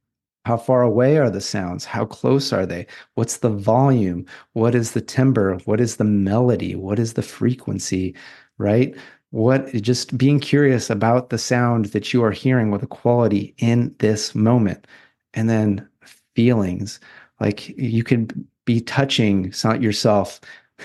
how 0.46 0.56
far 0.56 0.82
away 0.82 1.18
are 1.18 1.28
the 1.28 1.40
sounds? 1.40 1.84
How 1.84 2.04
close 2.04 2.52
are 2.52 2.64
they? 2.64 2.86
What's 3.16 3.38
the 3.38 3.50
volume? 3.50 4.24
What 4.52 4.76
is 4.76 4.92
the 4.92 5.00
timbre? 5.00 5.58
What 5.64 5.80
is 5.80 5.96
the 5.96 6.04
melody? 6.04 6.76
What 6.76 7.00
is 7.00 7.14
the 7.14 7.22
frequency? 7.22 8.14
Right? 8.56 8.94
What 9.30 9.72
just 9.74 10.16
being 10.16 10.38
curious 10.38 10.88
about 10.88 11.30
the 11.30 11.38
sound 11.38 11.86
that 11.86 12.12
you 12.12 12.22
are 12.22 12.30
hearing 12.30 12.70
with 12.70 12.82
the 12.82 12.86
quality 12.86 13.56
in 13.58 13.92
this 13.98 14.36
moment. 14.36 14.86
And 15.34 15.50
then 15.50 15.88
feelings. 16.36 17.00
Like 17.40 17.68
you 17.70 18.04
can 18.04 18.28
be 18.66 18.80
touching 18.80 19.52
yourself. 19.80 20.40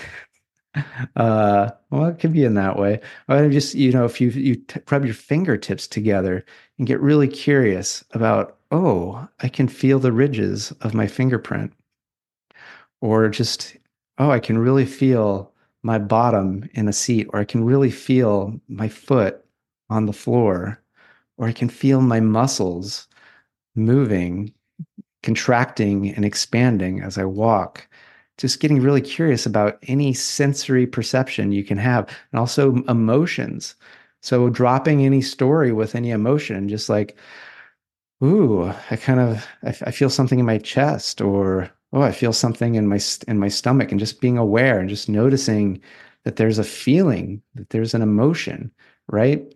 Uh 1.16 1.68
well 1.90 2.06
it 2.06 2.18
could 2.18 2.32
be 2.32 2.44
in 2.44 2.54
that 2.54 2.78
way. 2.78 2.98
Or 3.28 3.50
just 3.50 3.74
you 3.74 3.92
know 3.92 4.06
if 4.06 4.22
you 4.22 4.30
you 4.30 4.56
t- 4.56 4.80
rub 4.90 5.04
your 5.04 5.12
fingertips 5.12 5.86
together 5.86 6.46
and 6.78 6.86
get 6.86 6.98
really 7.00 7.28
curious 7.28 8.02
about 8.12 8.56
oh 8.72 9.28
i 9.40 9.48
can 9.48 9.68
feel 9.68 9.98
the 10.00 10.12
ridges 10.12 10.72
of 10.80 10.94
my 10.94 11.06
fingerprint 11.06 11.72
or 13.00 13.28
just 13.28 13.76
oh 14.18 14.30
i 14.30 14.40
can 14.40 14.58
really 14.58 14.86
feel 14.86 15.52
my 15.84 15.98
bottom 15.98 16.68
in 16.74 16.88
a 16.88 16.92
seat 16.92 17.28
or 17.30 17.38
i 17.38 17.44
can 17.44 17.64
really 17.64 17.90
feel 17.90 18.60
my 18.68 18.88
foot 18.88 19.44
on 19.90 20.06
the 20.06 20.12
floor 20.12 20.82
or 21.38 21.46
i 21.46 21.52
can 21.52 21.68
feel 21.68 22.00
my 22.00 22.18
muscles 22.18 23.06
moving 23.76 24.52
contracting 25.22 26.10
and 26.10 26.24
expanding 26.24 27.00
as 27.00 27.16
i 27.16 27.24
walk 27.24 27.88
just 28.38 28.60
getting 28.60 28.80
really 28.80 29.00
curious 29.00 29.46
about 29.46 29.78
any 29.86 30.12
sensory 30.12 30.86
perception 30.86 31.52
you 31.52 31.64
can 31.64 31.78
have 31.78 32.08
and 32.32 32.40
also 32.40 32.82
emotions. 32.88 33.74
So 34.20 34.48
dropping 34.48 35.04
any 35.04 35.20
story 35.20 35.72
with 35.72 35.94
any 35.94 36.10
emotion, 36.10 36.68
just 36.68 36.88
like, 36.88 37.16
ooh, 38.22 38.72
I 38.90 38.96
kind 38.96 39.20
of 39.20 39.46
I, 39.64 39.68
I 39.88 39.90
feel 39.90 40.10
something 40.10 40.38
in 40.38 40.46
my 40.46 40.58
chest, 40.58 41.20
or 41.20 41.70
oh, 41.92 42.02
I 42.02 42.12
feel 42.12 42.32
something 42.32 42.74
in 42.74 42.86
my 42.88 43.00
in 43.28 43.38
my 43.38 43.48
stomach, 43.48 43.90
and 43.90 44.00
just 44.00 44.20
being 44.20 44.38
aware 44.38 44.78
and 44.78 44.88
just 44.88 45.08
noticing 45.08 45.80
that 46.24 46.36
there's 46.36 46.58
a 46.58 46.64
feeling, 46.64 47.42
that 47.54 47.70
there's 47.70 47.94
an 47.94 48.02
emotion, 48.02 48.70
right? 49.08 49.54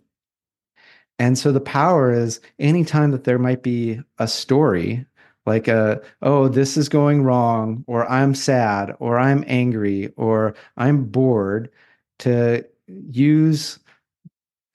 And 1.18 1.38
so 1.38 1.52
the 1.52 1.60
power 1.60 2.12
is 2.12 2.40
anytime 2.58 3.10
that 3.12 3.24
there 3.24 3.38
might 3.38 3.62
be 3.62 4.00
a 4.18 4.28
story 4.28 5.06
like 5.46 5.68
a 5.68 6.02
oh 6.22 6.48
this 6.48 6.76
is 6.76 6.88
going 6.88 7.22
wrong 7.22 7.84
or 7.86 8.10
i'm 8.10 8.34
sad 8.34 8.94
or 8.98 9.18
i'm 9.18 9.44
angry 9.46 10.12
or 10.16 10.54
i'm 10.76 11.04
bored 11.04 11.70
to 12.18 12.64
use 12.88 13.78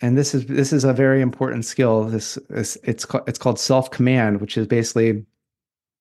and 0.02 0.18
this 0.18 0.34
is 0.34 0.46
this 0.48 0.74
is 0.74 0.84
a 0.84 0.94
very 0.94 1.22
important 1.22 1.66
skill. 1.66 2.06
This 2.06 2.38
is 2.50 2.78
it's 2.84 3.06
it's 3.28 3.40
called 3.40 3.60
self 3.60 3.92
command 3.92 4.42
which 4.42 4.58
is 4.58 4.68
basically 4.68 5.26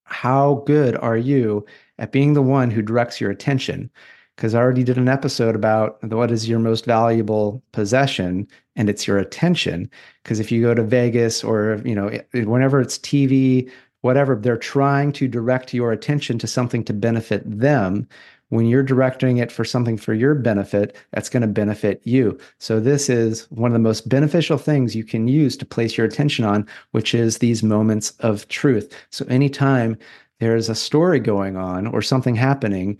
how 0.05 0.63
good 0.67 0.97
are 0.97 1.17
you 1.17 1.65
at 1.99 2.13
being 2.13 2.35
the 2.35 2.43
one 2.43 2.71
who 2.71 2.83
directs 2.83 3.21
your 3.21 3.31
attention? 3.31 3.91
Because 4.37 4.55
I 4.55 4.61
already 4.61 4.85
did 4.85 4.97
an 4.97 5.09
episode 5.09 5.55
about 5.55 6.03
what 6.03 6.31
is 6.31 6.49
your 6.49 6.59
most 6.59 6.87
valuable 6.87 7.63
possession 7.73 8.49
and 8.75 8.89
it's 8.89 9.07
your 9.07 9.19
attention. 9.19 9.91
Because 10.23 10.41
if 10.41 10.51
you 10.51 10.63
go 10.63 10.75
to 10.75 10.83
Vegas 10.83 11.45
or 11.45 11.81
you 11.85 11.95
know 11.95 12.11
whenever 12.33 12.81
it's 12.81 12.99
TV 12.99 13.71
whatever 14.03 14.35
they're 14.35 14.57
trying 14.57 15.13
to 15.13 15.29
direct 15.29 15.75
your 15.75 15.93
attention 15.93 16.39
to 16.39 16.47
something 16.47 16.83
to 16.85 16.93
benefit 16.95 17.43
them 17.45 18.09
when 18.51 18.67
you're 18.67 18.83
directing 18.83 19.39
it 19.39 19.51
for 19.51 19.65
something 19.65 19.97
for 19.97 20.13
your 20.13 20.35
benefit 20.35 20.97
that's 21.13 21.29
going 21.29 21.41
to 21.41 21.49
benefit 21.49 22.01
you. 22.05 22.39
So 22.59 22.79
this 22.79 23.09
is 23.09 23.51
one 23.51 23.71
of 23.71 23.73
the 23.73 23.79
most 23.79 24.09
beneficial 24.09 24.59
things 24.59 24.95
you 24.95 25.05
can 25.05 25.27
use 25.27 25.57
to 25.57 25.67
place 25.67 25.97
your 25.97 26.07
attention 26.07 26.45
on 26.45 26.67
which 26.91 27.15
is 27.15 27.39
these 27.39 27.63
moments 27.63 28.11
of 28.21 28.47
truth. 28.49 28.95
So 29.11 29.25
anytime 29.27 29.97
there's 30.39 30.69
a 30.69 30.75
story 30.75 31.21
going 31.21 31.57
on 31.57 31.87
or 31.87 32.03
something 32.03 32.35
happening 32.35 32.99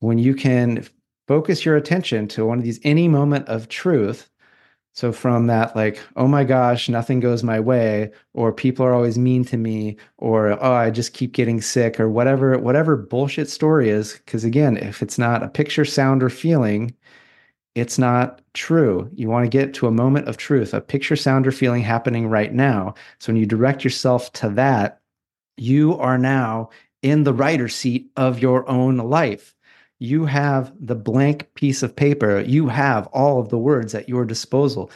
when 0.00 0.18
you 0.18 0.34
can 0.34 0.86
focus 1.28 1.64
your 1.64 1.76
attention 1.76 2.28
to 2.28 2.46
one 2.46 2.58
of 2.58 2.64
these 2.64 2.80
any 2.84 3.08
moment 3.08 3.48
of 3.48 3.68
truth 3.68 4.30
so 4.96 5.12
from 5.12 5.46
that, 5.48 5.76
like, 5.76 6.00
oh 6.16 6.26
my 6.26 6.42
gosh, 6.42 6.88
nothing 6.88 7.20
goes 7.20 7.42
my 7.42 7.60
way, 7.60 8.10
or 8.32 8.50
people 8.50 8.86
are 8.86 8.94
always 8.94 9.18
mean 9.18 9.44
to 9.44 9.58
me, 9.58 9.98
or 10.16 10.52
oh, 10.64 10.72
I 10.72 10.90
just 10.90 11.12
keep 11.12 11.32
getting 11.32 11.60
sick, 11.60 12.00
or 12.00 12.08
whatever, 12.08 12.58
whatever 12.58 12.96
bullshit 12.96 13.50
story 13.50 13.90
is. 13.90 14.14
Because 14.14 14.42
again, 14.42 14.78
if 14.78 15.02
it's 15.02 15.18
not 15.18 15.42
a 15.42 15.48
picture, 15.48 15.84
sound, 15.84 16.22
or 16.22 16.30
feeling, 16.30 16.94
it's 17.74 17.98
not 17.98 18.40
true. 18.54 19.10
You 19.12 19.28
want 19.28 19.44
to 19.44 19.50
get 19.50 19.74
to 19.74 19.86
a 19.86 19.90
moment 19.90 20.28
of 20.28 20.38
truth, 20.38 20.72
a 20.72 20.80
picture, 20.80 21.16
sound, 21.16 21.46
or 21.46 21.52
feeling 21.52 21.82
happening 21.82 22.28
right 22.28 22.54
now. 22.54 22.94
So 23.18 23.34
when 23.34 23.40
you 23.40 23.44
direct 23.44 23.84
yourself 23.84 24.32
to 24.34 24.48
that, 24.50 25.02
you 25.58 25.98
are 25.98 26.16
now 26.16 26.70
in 27.02 27.24
the 27.24 27.34
writer's 27.34 27.74
seat 27.74 28.10
of 28.16 28.38
your 28.38 28.66
own 28.66 28.96
life 28.96 29.55
you 29.98 30.26
have 30.26 30.72
the 30.80 30.94
blank 30.94 31.52
piece 31.54 31.82
of 31.82 31.96
paper. 31.96 32.40
You 32.40 32.68
have 32.68 33.06
all 33.08 33.40
of 33.40 33.48
the 33.48 33.58
words 33.58 33.94
at 33.94 34.08
your 34.08 34.24
disposal. 34.24 34.90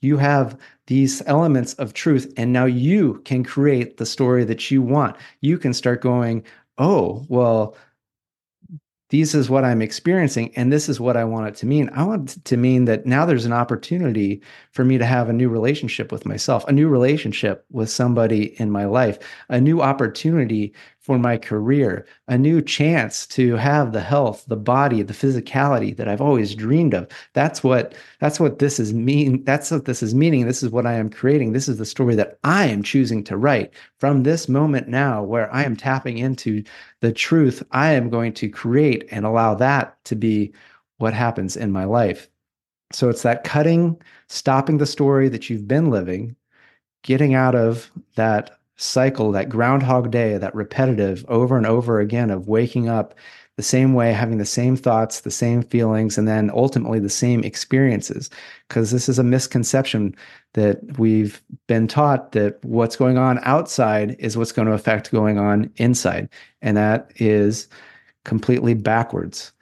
You 0.00 0.18
have 0.18 0.58
these 0.86 1.22
elements 1.26 1.74
of 1.74 1.94
truth, 1.94 2.32
and 2.36 2.52
now 2.52 2.66
you 2.66 3.22
can 3.24 3.42
create 3.42 3.96
the 3.96 4.06
story 4.06 4.44
that 4.44 4.70
you 4.70 4.82
want. 4.82 5.16
You 5.40 5.58
can 5.58 5.72
start 5.72 6.02
going, 6.02 6.44
oh, 6.78 7.24
well, 7.28 7.76
this 9.10 9.34
is 9.34 9.48
what 9.48 9.64
I'm 9.64 9.80
experiencing, 9.80 10.52
and 10.56 10.72
this 10.72 10.88
is 10.88 10.98
what 10.98 11.16
I 11.16 11.24
want 11.24 11.48
it 11.48 11.54
to 11.56 11.66
mean. 11.66 11.88
I 11.94 12.02
want 12.02 12.36
it 12.36 12.44
to 12.46 12.56
mean 12.56 12.84
that 12.86 13.06
now 13.06 13.24
there's 13.24 13.44
an 13.44 13.52
opportunity 13.52 14.42
for 14.72 14.84
me 14.84 14.98
to 14.98 15.06
have 15.06 15.28
a 15.28 15.32
new 15.32 15.48
relationship 15.48 16.10
with 16.10 16.26
myself, 16.26 16.66
a 16.66 16.72
new 16.72 16.88
relationship 16.88 17.64
with 17.70 17.90
somebody 17.90 18.58
in 18.60 18.70
my 18.70 18.86
life, 18.86 19.18
a 19.48 19.60
new 19.60 19.80
opportunity 19.80 20.74
for 21.04 21.18
my 21.18 21.36
career, 21.36 22.06
a 22.28 22.38
new 22.38 22.62
chance 22.62 23.26
to 23.26 23.56
have 23.56 23.92
the 23.92 24.00
health, 24.00 24.42
the 24.48 24.56
body, 24.56 25.02
the 25.02 25.12
physicality 25.12 25.94
that 25.94 26.08
I've 26.08 26.22
always 26.22 26.54
dreamed 26.54 26.94
of. 26.94 27.06
That's 27.34 27.62
what 27.62 27.94
that's 28.20 28.40
what 28.40 28.58
this 28.58 28.80
is 28.80 28.94
mean. 28.94 29.44
That's 29.44 29.70
what 29.70 29.84
this 29.84 30.02
is 30.02 30.14
meaning. 30.14 30.46
This 30.46 30.62
is 30.62 30.70
what 30.70 30.86
I 30.86 30.94
am 30.94 31.10
creating. 31.10 31.52
This 31.52 31.68
is 31.68 31.76
the 31.76 31.84
story 31.84 32.14
that 32.14 32.38
I 32.42 32.64
am 32.68 32.82
choosing 32.82 33.22
to 33.24 33.36
write 33.36 33.74
from 34.00 34.22
this 34.22 34.48
moment 34.48 34.88
now 34.88 35.22
where 35.22 35.52
I 35.54 35.64
am 35.64 35.76
tapping 35.76 36.16
into 36.16 36.64
the 37.00 37.12
truth. 37.12 37.62
I 37.70 37.92
am 37.92 38.08
going 38.08 38.32
to 38.34 38.48
create 38.48 39.06
and 39.10 39.26
allow 39.26 39.54
that 39.56 40.02
to 40.04 40.16
be 40.16 40.54
what 40.96 41.12
happens 41.12 41.54
in 41.54 41.70
my 41.70 41.84
life. 41.84 42.30
So 42.92 43.10
it's 43.10 43.22
that 43.24 43.44
cutting, 43.44 44.00
stopping 44.28 44.78
the 44.78 44.86
story 44.86 45.28
that 45.28 45.50
you've 45.50 45.68
been 45.68 45.90
living, 45.90 46.34
getting 47.02 47.34
out 47.34 47.54
of 47.54 47.90
that 48.16 48.58
cycle, 48.76 49.32
that 49.32 49.48
groundhog 49.48 50.10
day, 50.10 50.36
that 50.38 50.54
repetitive 50.54 51.24
over 51.28 51.56
and 51.56 51.66
over 51.66 52.00
again 52.00 52.30
of 52.30 52.48
waking 52.48 52.88
up 52.88 53.14
the 53.56 53.62
same 53.62 53.94
way, 53.94 54.12
having 54.12 54.38
the 54.38 54.44
same 54.44 54.76
thoughts, 54.76 55.20
the 55.20 55.30
same 55.30 55.62
feelings, 55.62 56.18
and 56.18 56.26
then 56.26 56.50
ultimately 56.50 56.98
the 56.98 57.08
same 57.08 57.44
experiences. 57.44 58.28
Because 58.68 58.90
this 58.90 59.08
is 59.08 59.18
a 59.18 59.24
misconception 59.24 60.16
that 60.54 60.98
we've 60.98 61.40
been 61.68 61.86
taught 61.86 62.32
that 62.32 62.58
what's 62.64 62.96
going 62.96 63.16
on 63.16 63.38
outside 63.42 64.16
is 64.18 64.36
what's 64.36 64.52
going 64.52 64.66
to 64.66 64.74
affect 64.74 65.12
going 65.12 65.38
on 65.38 65.70
inside. 65.76 66.28
And 66.62 66.76
that 66.76 67.12
is 67.16 67.68
completely 68.24 68.74
backwards. 68.74 69.52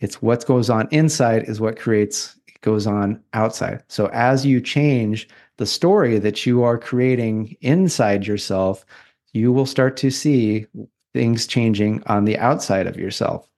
It's 0.00 0.20
what 0.20 0.44
goes 0.46 0.68
on 0.68 0.88
inside 0.90 1.44
is 1.44 1.60
what 1.60 1.78
creates 1.78 2.36
goes 2.62 2.86
on 2.86 3.22
outside. 3.34 3.82
So 3.88 4.06
as 4.12 4.46
you 4.46 4.60
change 4.60 5.28
the 5.62 5.66
story 5.66 6.18
that 6.18 6.44
you 6.44 6.64
are 6.64 6.76
creating 6.76 7.56
inside 7.60 8.26
yourself, 8.26 8.84
you 9.32 9.52
will 9.52 9.64
start 9.64 9.96
to 9.98 10.10
see 10.10 10.66
things 11.14 11.46
changing 11.46 12.02
on 12.06 12.24
the 12.24 12.36
outside 12.36 12.88
of 12.88 12.96
yourself. 12.96 13.48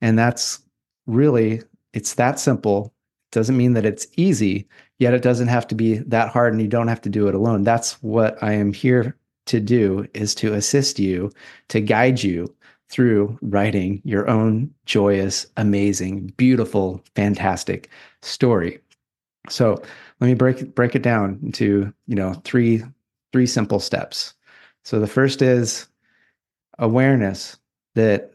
And 0.00 0.18
that's 0.18 0.62
really, 1.06 1.60
it's 1.92 2.14
that 2.14 2.40
simple. 2.40 2.94
Doesn't 3.30 3.58
mean 3.58 3.74
that 3.74 3.84
it's 3.84 4.06
easy, 4.16 4.66
yet 4.98 5.12
it 5.12 5.20
doesn't 5.20 5.48
have 5.48 5.66
to 5.66 5.74
be 5.74 5.98
that 5.98 6.30
hard 6.30 6.54
and 6.54 6.62
you 6.62 6.68
don't 6.68 6.88
have 6.88 7.02
to 7.02 7.10
do 7.10 7.28
it 7.28 7.34
alone. 7.34 7.62
That's 7.62 8.02
what 8.02 8.42
I 8.42 8.52
am 8.54 8.72
here 8.72 9.18
to 9.48 9.60
do 9.60 10.08
is 10.14 10.34
to 10.36 10.54
assist 10.54 10.98
you, 10.98 11.30
to 11.68 11.82
guide 11.82 12.22
you 12.22 12.56
through 12.88 13.38
writing 13.42 14.00
your 14.06 14.30
own 14.30 14.72
joyous, 14.86 15.46
amazing, 15.58 16.28
beautiful, 16.38 17.04
fantastic 17.14 17.90
story. 18.22 18.80
So 19.50 19.82
let 20.20 20.26
me 20.26 20.34
break 20.34 20.74
break 20.74 20.94
it 20.94 21.02
down 21.02 21.38
into 21.42 21.92
you 22.06 22.14
know 22.14 22.34
three 22.44 22.82
three 23.32 23.46
simple 23.46 23.80
steps. 23.80 24.34
So 24.84 25.00
the 25.00 25.06
first 25.06 25.42
is 25.42 25.86
awareness 26.78 27.58
that 27.94 28.32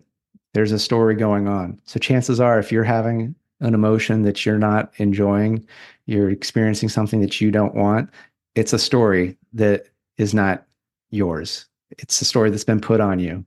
there's 0.53 0.71
a 0.71 0.79
story 0.79 1.15
going 1.15 1.47
on. 1.47 1.79
So 1.85 1.99
chances 1.99 2.39
are, 2.39 2.59
if 2.59 2.71
you're 2.71 2.83
having 2.83 3.35
an 3.59 3.73
emotion 3.73 4.21
that 4.23 4.45
you're 4.45 4.59
not 4.59 4.93
enjoying, 4.97 5.65
you're 6.05 6.29
experiencing 6.29 6.89
something 6.89 7.21
that 7.21 7.41
you 7.41 7.51
don't 7.51 7.75
want, 7.75 8.09
it's 8.55 8.73
a 8.73 8.79
story 8.79 9.37
that 9.53 9.87
is 10.17 10.33
not 10.33 10.65
yours. 11.09 11.65
It's 11.91 12.21
a 12.21 12.25
story 12.25 12.49
that's 12.49 12.63
been 12.63 12.81
put 12.81 13.01
on 13.01 13.19
you. 13.19 13.45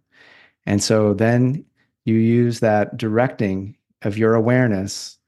And 0.66 0.82
so 0.82 1.14
then 1.14 1.64
you 2.04 2.16
use 2.16 2.60
that 2.60 2.96
directing 2.96 3.76
of 4.02 4.18
your 4.18 4.34
awareness 4.34 5.18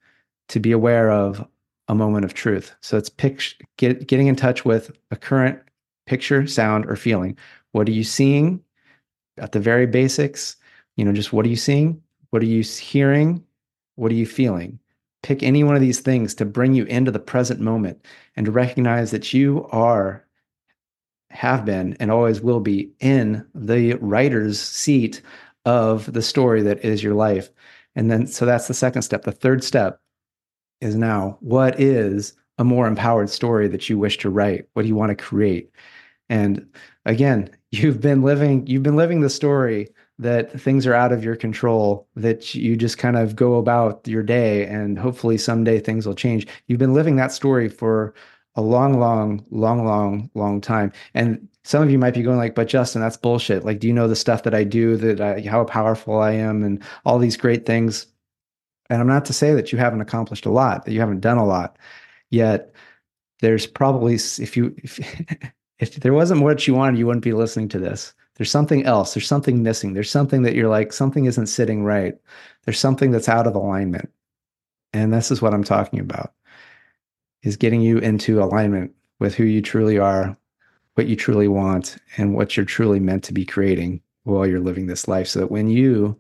to 0.48 0.60
be 0.60 0.72
aware 0.72 1.10
of 1.10 1.46
a 1.90 1.94
moment 1.94 2.24
of 2.24 2.32
truth. 2.32 2.74
So 2.80 2.96
it's 2.96 3.10
pic- 3.10 3.62
get, 3.76 4.06
getting 4.06 4.28
in 4.28 4.36
touch 4.36 4.64
with 4.64 4.90
a 5.10 5.16
current 5.16 5.60
picture, 6.06 6.46
sound, 6.46 6.86
or 6.86 6.96
feeling. 6.96 7.36
What 7.72 7.86
are 7.86 7.92
you 7.92 8.04
seeing? 8.04 8.64
at 9.40 9.52
the 9.52 9.60
very 9.60 9.86
basics, 9.86 10.56
you 10.96 11.04
know, 11.04 11.12
just 11.12 11.32
what 11.32 11.44
are 11.46 11.48
you 11.48 11.56
seeing? 11.56 12.00
What 12.30 12.42
are 12.42 12.46
you 12.46 12.62
hearing? 12.62 13.42
What 13.96 14.12
are 14.12 14.16
you 14.16 14.26
feeling? 14.26 14.78
Pick 15.22 15.42
any 15.42 15.64
one 15.64 15.74
of 15.74 15.80
these 15.80 16.00
things 16.00 16.34
to 16.36 16.44
bring 16.44 16.74
you 16.74 16.84
into 16.84 17.10
the 17.10 17.18
present 17.18 17.60
moment 17.60 18.04
and 18.36 18.46
to 18.46 18.52
recognize 18.52 19.10
that 19.10 19.32
you 19.32 19.66
are, 19.70 20.24
have 21.30 21.64
been, 21.64 21.96
and 22.00 22.10
always 22.10 22.40
will 22.40 22.60
be 22.60 22.90
in 23.00 23.46
the 23.54 23.94
writer's 23.94 24.60
seat 24.60 25.20
of 25.64 26.10
the 26.12 26.22
story 26.22 26.62
that 26.62 26.84
is 26.84 27.02
your 27.02 27.14
life. 27.14 27.50
And 27.94 28.10
then, 28.10 28.26
so 28.26 28.46
that's 28.46 28.68
the 28.68 28.74
second 28.74 29.02
step. 29.02 29.24
The 29.24 29.32
third 29.32 29.62
step 29.64 30.00
is 30.80 30.96
now. 30.96 31.38
What 31.40 31.80
is 31.80 32.34
a 32.58 32.64
more 32.64 32.86
empowered 32.86 33.30
story 33.30 33.68
that 33.68 33.88
you 33.88 33.98
wish 33.98 34.18
to 34.18 34.30
write? 34.30 34.66
What 34.74 34.82
do 34.82 34.88
you 34.88 34.94
want 34.94 35.10
to 35.10 35.24
create? 35.24 35.70
And 36.28 36.66
again, 37.04 37.50
you've 37.72 38.00
been 38.00 38.22
living 38.22 38.66
you've 38.66 38.82
been 38.82 38.96
living 38.96 39.20
the 39.20 39.30
story 39.30 39.88
that 40.18 40.60
things 40.60 40.86
are 40.86 40.94
out 40.94 41.12
of 41.12 41.24
your 41.24 41.36
control 41.36 42.06
that 42.14 42.54
you 42.54 42.76
just 42.76 42.98
kind 42.98 43.16
of 43.16 43.34
go 43.34 43.54
about 43.54 44.06
your 44.06 44.22
day 44.22 44.66
and 44.66 44.98
hopefully 44.98 45.38
someday 45.38 45.80
things 45.80 46.06
will 46.06 46.14
change. 46.14 46.46
You've 46.66 46.78
been 46.78 46.94
living 46.94 47.16
that 47.16 47.32
story 47.32 47.68
for 47.68 48.14
a 48.56 48.60
long 48.62 48.98
long 48.98 49.44
long 49.50 49.84
long 49.86 50.30
long 50.34 50.60
time. 50.60 50.92
And 51.14 51.48
some 51.64 51.82
of 51.82 51.90
you 51.90 51.98
might 51.98 52.14
be 52.14 52.22
going 52.22 52.38
like 52.38 52.54
but 52.54 52.68
justin 52.68 53.00
that's 53.00 53.16
bullshit. 53.16 53.64
Like 53.64 53.78
do 53.78 53.86
you 53.86 53.94
know 53.94 54.08
the 54.08 54.16
stuff 54.16 54.42
that 54.42 54.54
i 54.54 54.64
do 54.64 54.96
that 54.96 55.20
I, 55.20 55.40
how 55.48 55.64
powerful 55.64 56.18
i 56.20 56.32
am 56.32 56.62
and 56.62 56.82
all 57.04 57.18
these 57.18 57.36
great 57.36 57.64
things 57.64 58.06
and 58.90 59.00
i'm 59.00 59.08
not 59.08 59.24
to 59.24 59.32
say 59.32 59.54
that 59.54 59.72
you 59.72 59.78
haven't 59.78 60.02
accomplished 60.02 60.44
a 60.44 60.50
lot 60.50 60.84
that 60.84 60.92
you 60.92 61.00
haven't 61.00 61.20
done 61.20 61.38
a 61.38 61.46
lot 61.46 61.78
yet 62.28 62.74
there's 63.40 63.66
probably 63.66 64.14
if 64.14 64.56
you 64.56 64.74
if, 64.78 65.00
if 65.80 65.94
there 65.96 66.12
wasn't 66.12 66.42
what 66.42 66.66
you 66.66 66.74
wanted, 66.74 66.98
you 66.98 67.06
wouldn't 67.06 67.24
be 67.24 67.32
listening 67.32 67.68
to 67.70 67.78
this. 67.78 68.12
There's 68.36 68.50
something 68.50 68.84
else. 68.84 69.14
There's 69.14 69.26
something 69.26 69.62
missing. 69.62 69.94
There's 69.94 70.10
something 70.10 70.42
that 70.42 70.54
you're 70.54 70.68
like, 70.68 70.92
something 70.92 71.24
isn't 71.24 71.46
sitting 71.46 71.84
right. 71.84 72.14
There's 72.64 72.78
something 72.78 73.10
that's 73.10 73.28
out 73.28 73.46
of 73.46 73.54
alignment. 73.54 74.10
And 74.92 75.12
this 75.12 75.30
is 75.30 75.42
what 75.42 75.54
I'm 75.54 75.64
talking 75.64 76.00
about 76.00 76.32
is 77.42 77.56
getting 77.56 77.80
you 77.80 77.98
into 77.98 78.42
alignment 78.42 78.92
with 79.18 79.34
who 79.34 79.44
you 79.44 79.62
truly 79.62 79.98
are, 79.98 80.36
what 80.94 81.06
you 81.06 81.16
truly 81.16 81.48
want, 81.48 81.96
and 82.18 82.34
what 82.34 82.56
you're 82.56 82.66
truly 82.66 83.00
meant 83.00 83.24
to 83.24 83.32
be 83.32 83.46
creating 83.46 84.02
while 84.24 84.46
you're 84.46 84.60
living 84.60 84.86
this 84.86 85.08
life. 85.08 85.28
So 85.28 85.40
that 85.40 85.50
when 85.50 85.68
you 85.68 86.18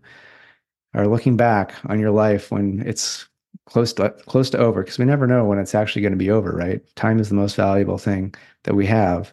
are 0.94 1.06
looking 1.06 1.36
back 1.36 1.74
on 1.86 2.00
your 2.00 2.10
life 2.10 2.50
when 2.50 2.82
it's 2.86 3.28
close 3.66 3.92
to 3.94 4.10
close 4.26 4.50
to 4.50 4.58
over, 4.58 4.82
because 4.82 4.98
we 4.98 5.04
never 5.04 5.26
know 5.26 5.44
when 5.44 5.58
it's 5.58 5.74
actually 5.74 6.02
going 6.02 6.12
to 6.12 6.18
be 6.18 6.30
over, 6.30 6.52
right? 6.52 6.82
Time 6.96 7.18
is 7.20 7.28
the 7.28 7.34
most 7.34 7.56
valuable 7.56 7.98
thing 7.98 8.34
that 8.64 8.74
we 8.74 8.86
have. 8.86 9.32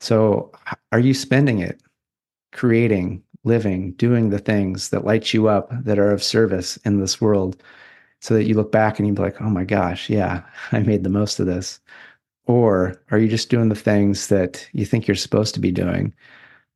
So, 0.00 0.52
are 0.92 0.98
you 0.98 1.14
spending 1.14 1.60
it 1.60 1.80
creating, 2.52 3.22
living, 3.44 3.92
doing 3.92 4.30
the 4.30 4.38
things 4.38 4.90
that 4.90 5.04
light 5.04 5.34
you 5.34 5.48
up 5.48 5.70
that 5.84 5.98
are 5.98 6.10
of 6.10 6.22
service 6.22 6.76
in 6.78 7.00
this 7.00 7.20
world 7.20 7.62
so 8.20 8.34
that 8.34 8.44
you 8.44 8.54
look 8.54 8.72
back 8.72 8.98
and 8.98 9.06
you 9.06 9.14
be 9.14 9.22
like, 9.22 9.40
oh 9.42 9.50
my 9.50 9.64
gosh, 9.64 10.08
yeah, 10.08 10.42
I 10.72 10.80
made 10.80 11.04
the 11.04 11.10
most 11.10 11.40
of 11.40 11.46
this? 11.46 11.80
Or 12.46 13.00
are 13.10 13.18
you 13.18 13.28
just 13.28 13.50
doing 13.50 13.68
the 13.68 13.74
things 13.74 14.28
that 14.28 14.68
you 14.72 14.86
think 14.86 15.06
you're 15.06 15.14
supposed 15.14 15.54
to 15.54 15.60
be 15.60 15.72
doing 15.72 16.14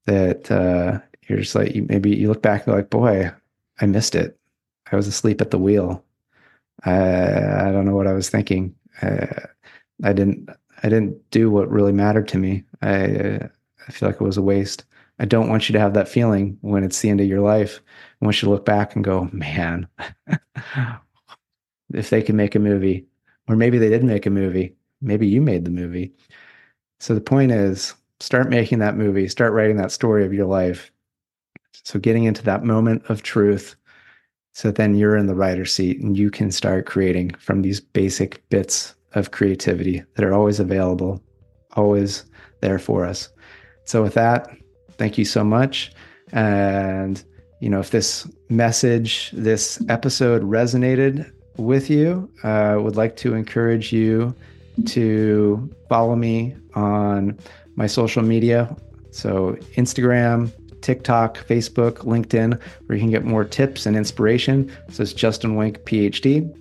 that 0.07 0.51
uh, 0.51 0.99
you're 1.29 1.41
just 1.41 1.55
like, 1.55 1.75
maybe 1.89 2.11
you 2.15 2.29
look 2.29 2.43
back 2.43 2.67
and 2.67 2.75
like, 2.75 2.91
boy, 2.91 3.31
I 3.81 3.87
missed 3.87 4.15
it. 4.15 4.39
I 4.91 4.97
was 4.97 5.07
asleep 5.07 5.41
at 5.41 5.51
the 5.51 5.59
wheel. 5.59 6.05
I, 6.85 7.69
I 7.69 7.73
don't 7.73 7.85
know 7.85 7.97
what 7.97 8.07
I 8.07 8.13
was 8.13 8.31
thinking. 8.31 8.75
I, 9.03 9.29
I 10.05 10.13
didn't 10.13 10.49
I 10.83 10.89
didn't 10.89 11.29
do 11.31 11.51
what 11.51 11.71
really 11.71 11.93
mattered 11.93 12.29
to 12.29 12.39
me. 12.39 12.65
I 12.83 13.41
I 13.87 13.93
feel 13.93 14.09
like 14.09 14.21
it 14.21 14.25
was 14.25 14.37
a 14.37 14.43
waste. 14.43 14.85
I 15.19 15.25
don't 15.25 15.49
want 15.49 15.69
you 15.69 15.73
to 15.73 15.81
have 15.81 15.95
that 15.95 16.09
feeling 16.09 16.59
when 16.61 16.85
it's 16.85 17.01
the 17.01 17.11
end 17.11 17.21
of 17.21 17.27
your 17.27 17.41
life. 17.41 17.81
I 18.21 18.25
want 18.25 18.41
you 18.41 18.47
to 18.47 18.51
look 18.51 18.65
back 18.65 18.95
and 18.95 19.05
go, 19.05 19.29
man, 19.33 19.89
if 21.93 22.11
they 22.11 22.23
can 22.23 22.37
make 22.37 22.55
a 22.55 22.61
movie, 22.61 23.07
or 23.49 23.57
maybe 23.57 23.79
they 23.79 23.89
did 23.89 24.05
make 24.05 24.27
a 24.27 24.31
movie, 24.31 24.77
maybe 25.01 25.27
you 25.27 25.41
made 25.41 25.65
the 25.65 25.71
movie. 25.71 26.13
So 27.01 27.15
the 27.15 27.21
point 27.21 27.53
is, 27.53 27.95
start 28.21 28.51
making 28.51 28.79
that 28.81 28.97
movie, 28.97 29.29
start 29.29 29.53
writing 29.53 29.77
that 29.79 29.93
story 29.93 30.25
of 30.25 30.33
your 30.33 30.47
life. 30.47 30.93
So 31.85 31.99
getting 31.99 32.25
into 32.25 32.43
that 32.45 32.65
moment 32.65 33.03
of 33.09 33.23
truth, 33.23 33.77
so 34.53 34.71
then 34.71 34.95
you're 34.95 35.17
in 35.17 35.27
the 35.27 35.35
writer's 35.35 35.73
seat 35.73 36.01
and 36.01 36.19
you 36.19 36.31
can 36.31 36.51
start 36.51 36.87
creating 36.87 37.31
from 37.39 37.63
these 37.63 37.81
basic 37.81 38.47
bits 38.49 38.95
of 39.15 39.31
creativity 39.31 40.03
that 40.15 40.25
are 40.25 40.35
always 40.35 40.61
available, 40.61 41.23
always 41.73 42.25
there 42.61 42.79
for 42.79 43.05
us. 43.05 43.29
So, 43.85 44.03
with 44.03 44.15
that, 44.15 44.49
thank 44.99 45.17
you 45.17 45.25
so 45.25 45.45
much. 45.45 45.93
And, 46.33 47.23
you 47.61 47.71
know, 47.71 47.81
if 47.81 47.91
this 47.91 48.29
message, 48.49 49.31
this 49.33 49.83
episode 49.89 50.43
resonated 50.43 51.31
with 51.57 51.89
you, 51.89 52.31
I 52.45 52.73
uh, 52.73 52.81
would 52.81 52.97
like 52.97 53.17
to 53.19 53.35
encourage 53.35 53.93
you 53.93 54.35
to 54.87 55.71
follow 55.89 56.17
me 56.17 56.57
on 56.75 57.39
my 57.77 57.87
social 57.87 58.23
media. 58.23 58.77
So, 59.11 59.57
Instagram, 59.77 60.53
TikTok, 60.81 61.39
Facebook, 61.47 61.99
LinkedIn, 61.99 62.61
where 62.87 62.97
you 62.97 63.03
can 63.03 63.11
get 63.11 63.25
more 63.25 63.45
tips 63.45 63.87
and 63.87 63.97
inspiration. 63.97 64.71
So, 64.91 65.03
it's 65.03 65.13
Justin 65.13 65.55
Wenck, 65.55 65.79
PhD 65.85 66.55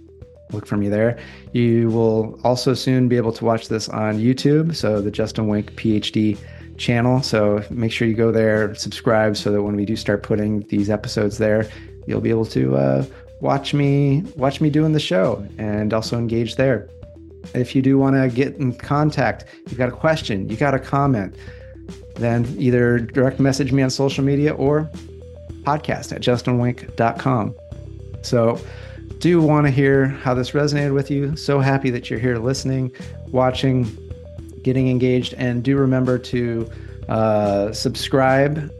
look 0.51 0.65
for 0.65 0.77
me 0.77 0.89
there. 0.89 1.17
You 1.51 1.89
will 1.89 2.39
also 2.43 2.73
soon 2.73 3.08
be 3.08 3.17
able 3.17 3.34
to 3.34 3.45
watch 3.45 3.67
this 3.67 3.89
on 3.89 4.17
YouTube. 4.17 4.75
So 4.75 5.01
the 5.01 5.12
Justin 5.12 5.47
Wenck 5.47 5.71
PhD 5.73 6.38
channel. 6.77 7.21
So 7.21 7.63
make 7.69 7.91
sure 7.91 8.08
you 8.08 8.13
go 8.13 8.32
there, 8.32 8.73
subscribe, 8.75 9.36
so 9.36 9.51
that 9.51 9.62
when 9.62 9.75
we 9.75 9.86
do 9.86 9.95
start 9.95 10.23
putting 10.23 10.62
these 10.67 10.89
episodes 10.89 11.38
there, 11.38 11.69
you'll 12.08 12.21
be 12.21 12.30
able 12.30 12.45
to 12.45 12.75
uh, 12.75 13.06
watch 13.41 13.73
me 13.73 14.23
watch 14.36 14.62
me 14.62 14.69
doing 14.69 14.93
the 14.93 14.99
show 14.99 15.45
and 15.58 15.93
also 15.93 16.17
engage 16.17 16.56
there. 16.56 16.89
If 17.53 17.75
you 17.75 17.82
do 17.82 17.97
want 17.97 18.15
to 18.15 18.30
get 18.30 18.56
in 18.56 18.73
contact, 18.73 19.45
you've 19.67 19.77
got 19.77 19.89
a 19.89 19.93
question, 19.93 20.49
you 20.49 20.58
got 20.58 20.73
a 20.73 20.80
comment, 20.80 21.36
then 22.15 22.45
either 22.58 23.00
direct 23.00 23.39
message 23.39 23.71
me 23.71 23.84
on 23.84 23.89
social 23.89 24.23
media 24.23 24.54
or 24.54 24.89
podcast 25.63 26.13
at 26.13 26.21
justinwenck.com. 26.21 27.56
So, 28.21 28.60
do 29.19 29.41
want 29.41 29.65
to 29.65 29.71
hear 29.71 30.08
how 30.08 30.34
this 30.34 30.52
resonated 30.52 30.93
with 30.93 31.10
you. 31.10 31.36
So 31.36 31.60
happy 31.60 31.89
that 31.89 32.10
you're 32.10 32.19
here 32.19 32.38
listening, 32.38 32.91
watching, 33.32 33.86
getting 34.62 34.89
engaged, 34.89 35.34
and 35.36 35.63
do 35.63 35.76
remember 35.78 36.17
to 36.19 36.69
uh, 37.10 37.71
subscribe 37.73 38.71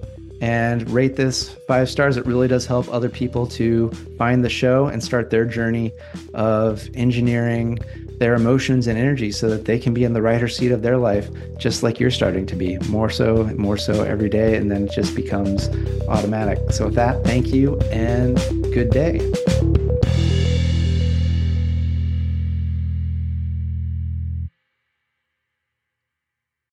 and 0.42 0.88
rate 0.92 1.16
this 1.16 1.50
five 1.68 1.90
stars. 1.90 2.18
It 2.18 2.26
really 2.26 2.48
does 2.48 2.66
help 2.66 2.88
other 2.90 3.10
people 3.10 3.48
to 3.48 3.90
find 4.18 4.46
the 4.46 4.50
show 4.50 4.88
and 4.88 5.04
start 5.04 5.32
their 5.32 5.46
journey 5.46 5.92
of 6.34 6.88
engineering 6.94 7.80
their 8.20 8.36
emotions 8.36 8.88
and 8.88 8.98
energy 8.98 9.32
so 9.32 9.50
that 9.50 9.66
they 9.66 9.80
can 9.80 9.94
be 9.94 10.04
in 10.04 10.14
the 10.14 10.22
writer 10.22 10.48
seat 10.48 10.72
of 10.72 10.82
their 10.82 10.98
life, 10.98 11.30
just 11.58 11.84
like 11.84 12.00
you're 12.00 12.12
starting 12.12 12.46
to 12.48 12.56
be 12.56 12.78
more 12.90 13.10
so, 13.10 13.44
more 13.58 13.78
so 13.78 14.04
every 14.04 14.30
day. 14.30 14.56
And 14.56 14.72
then 14.72 14.86
it 14.86 14.92
just 14.92 15.16
becomes 15.16 15.70
automatic. 16.08 16.60
So, 16.72 16.86
with 16.86 16.96
that, 16.96 17.24
thank 17.24 17.48
you 17.48 17.80
and 17.92 18.38
good 18.74 18.90
day. 18.90 19.20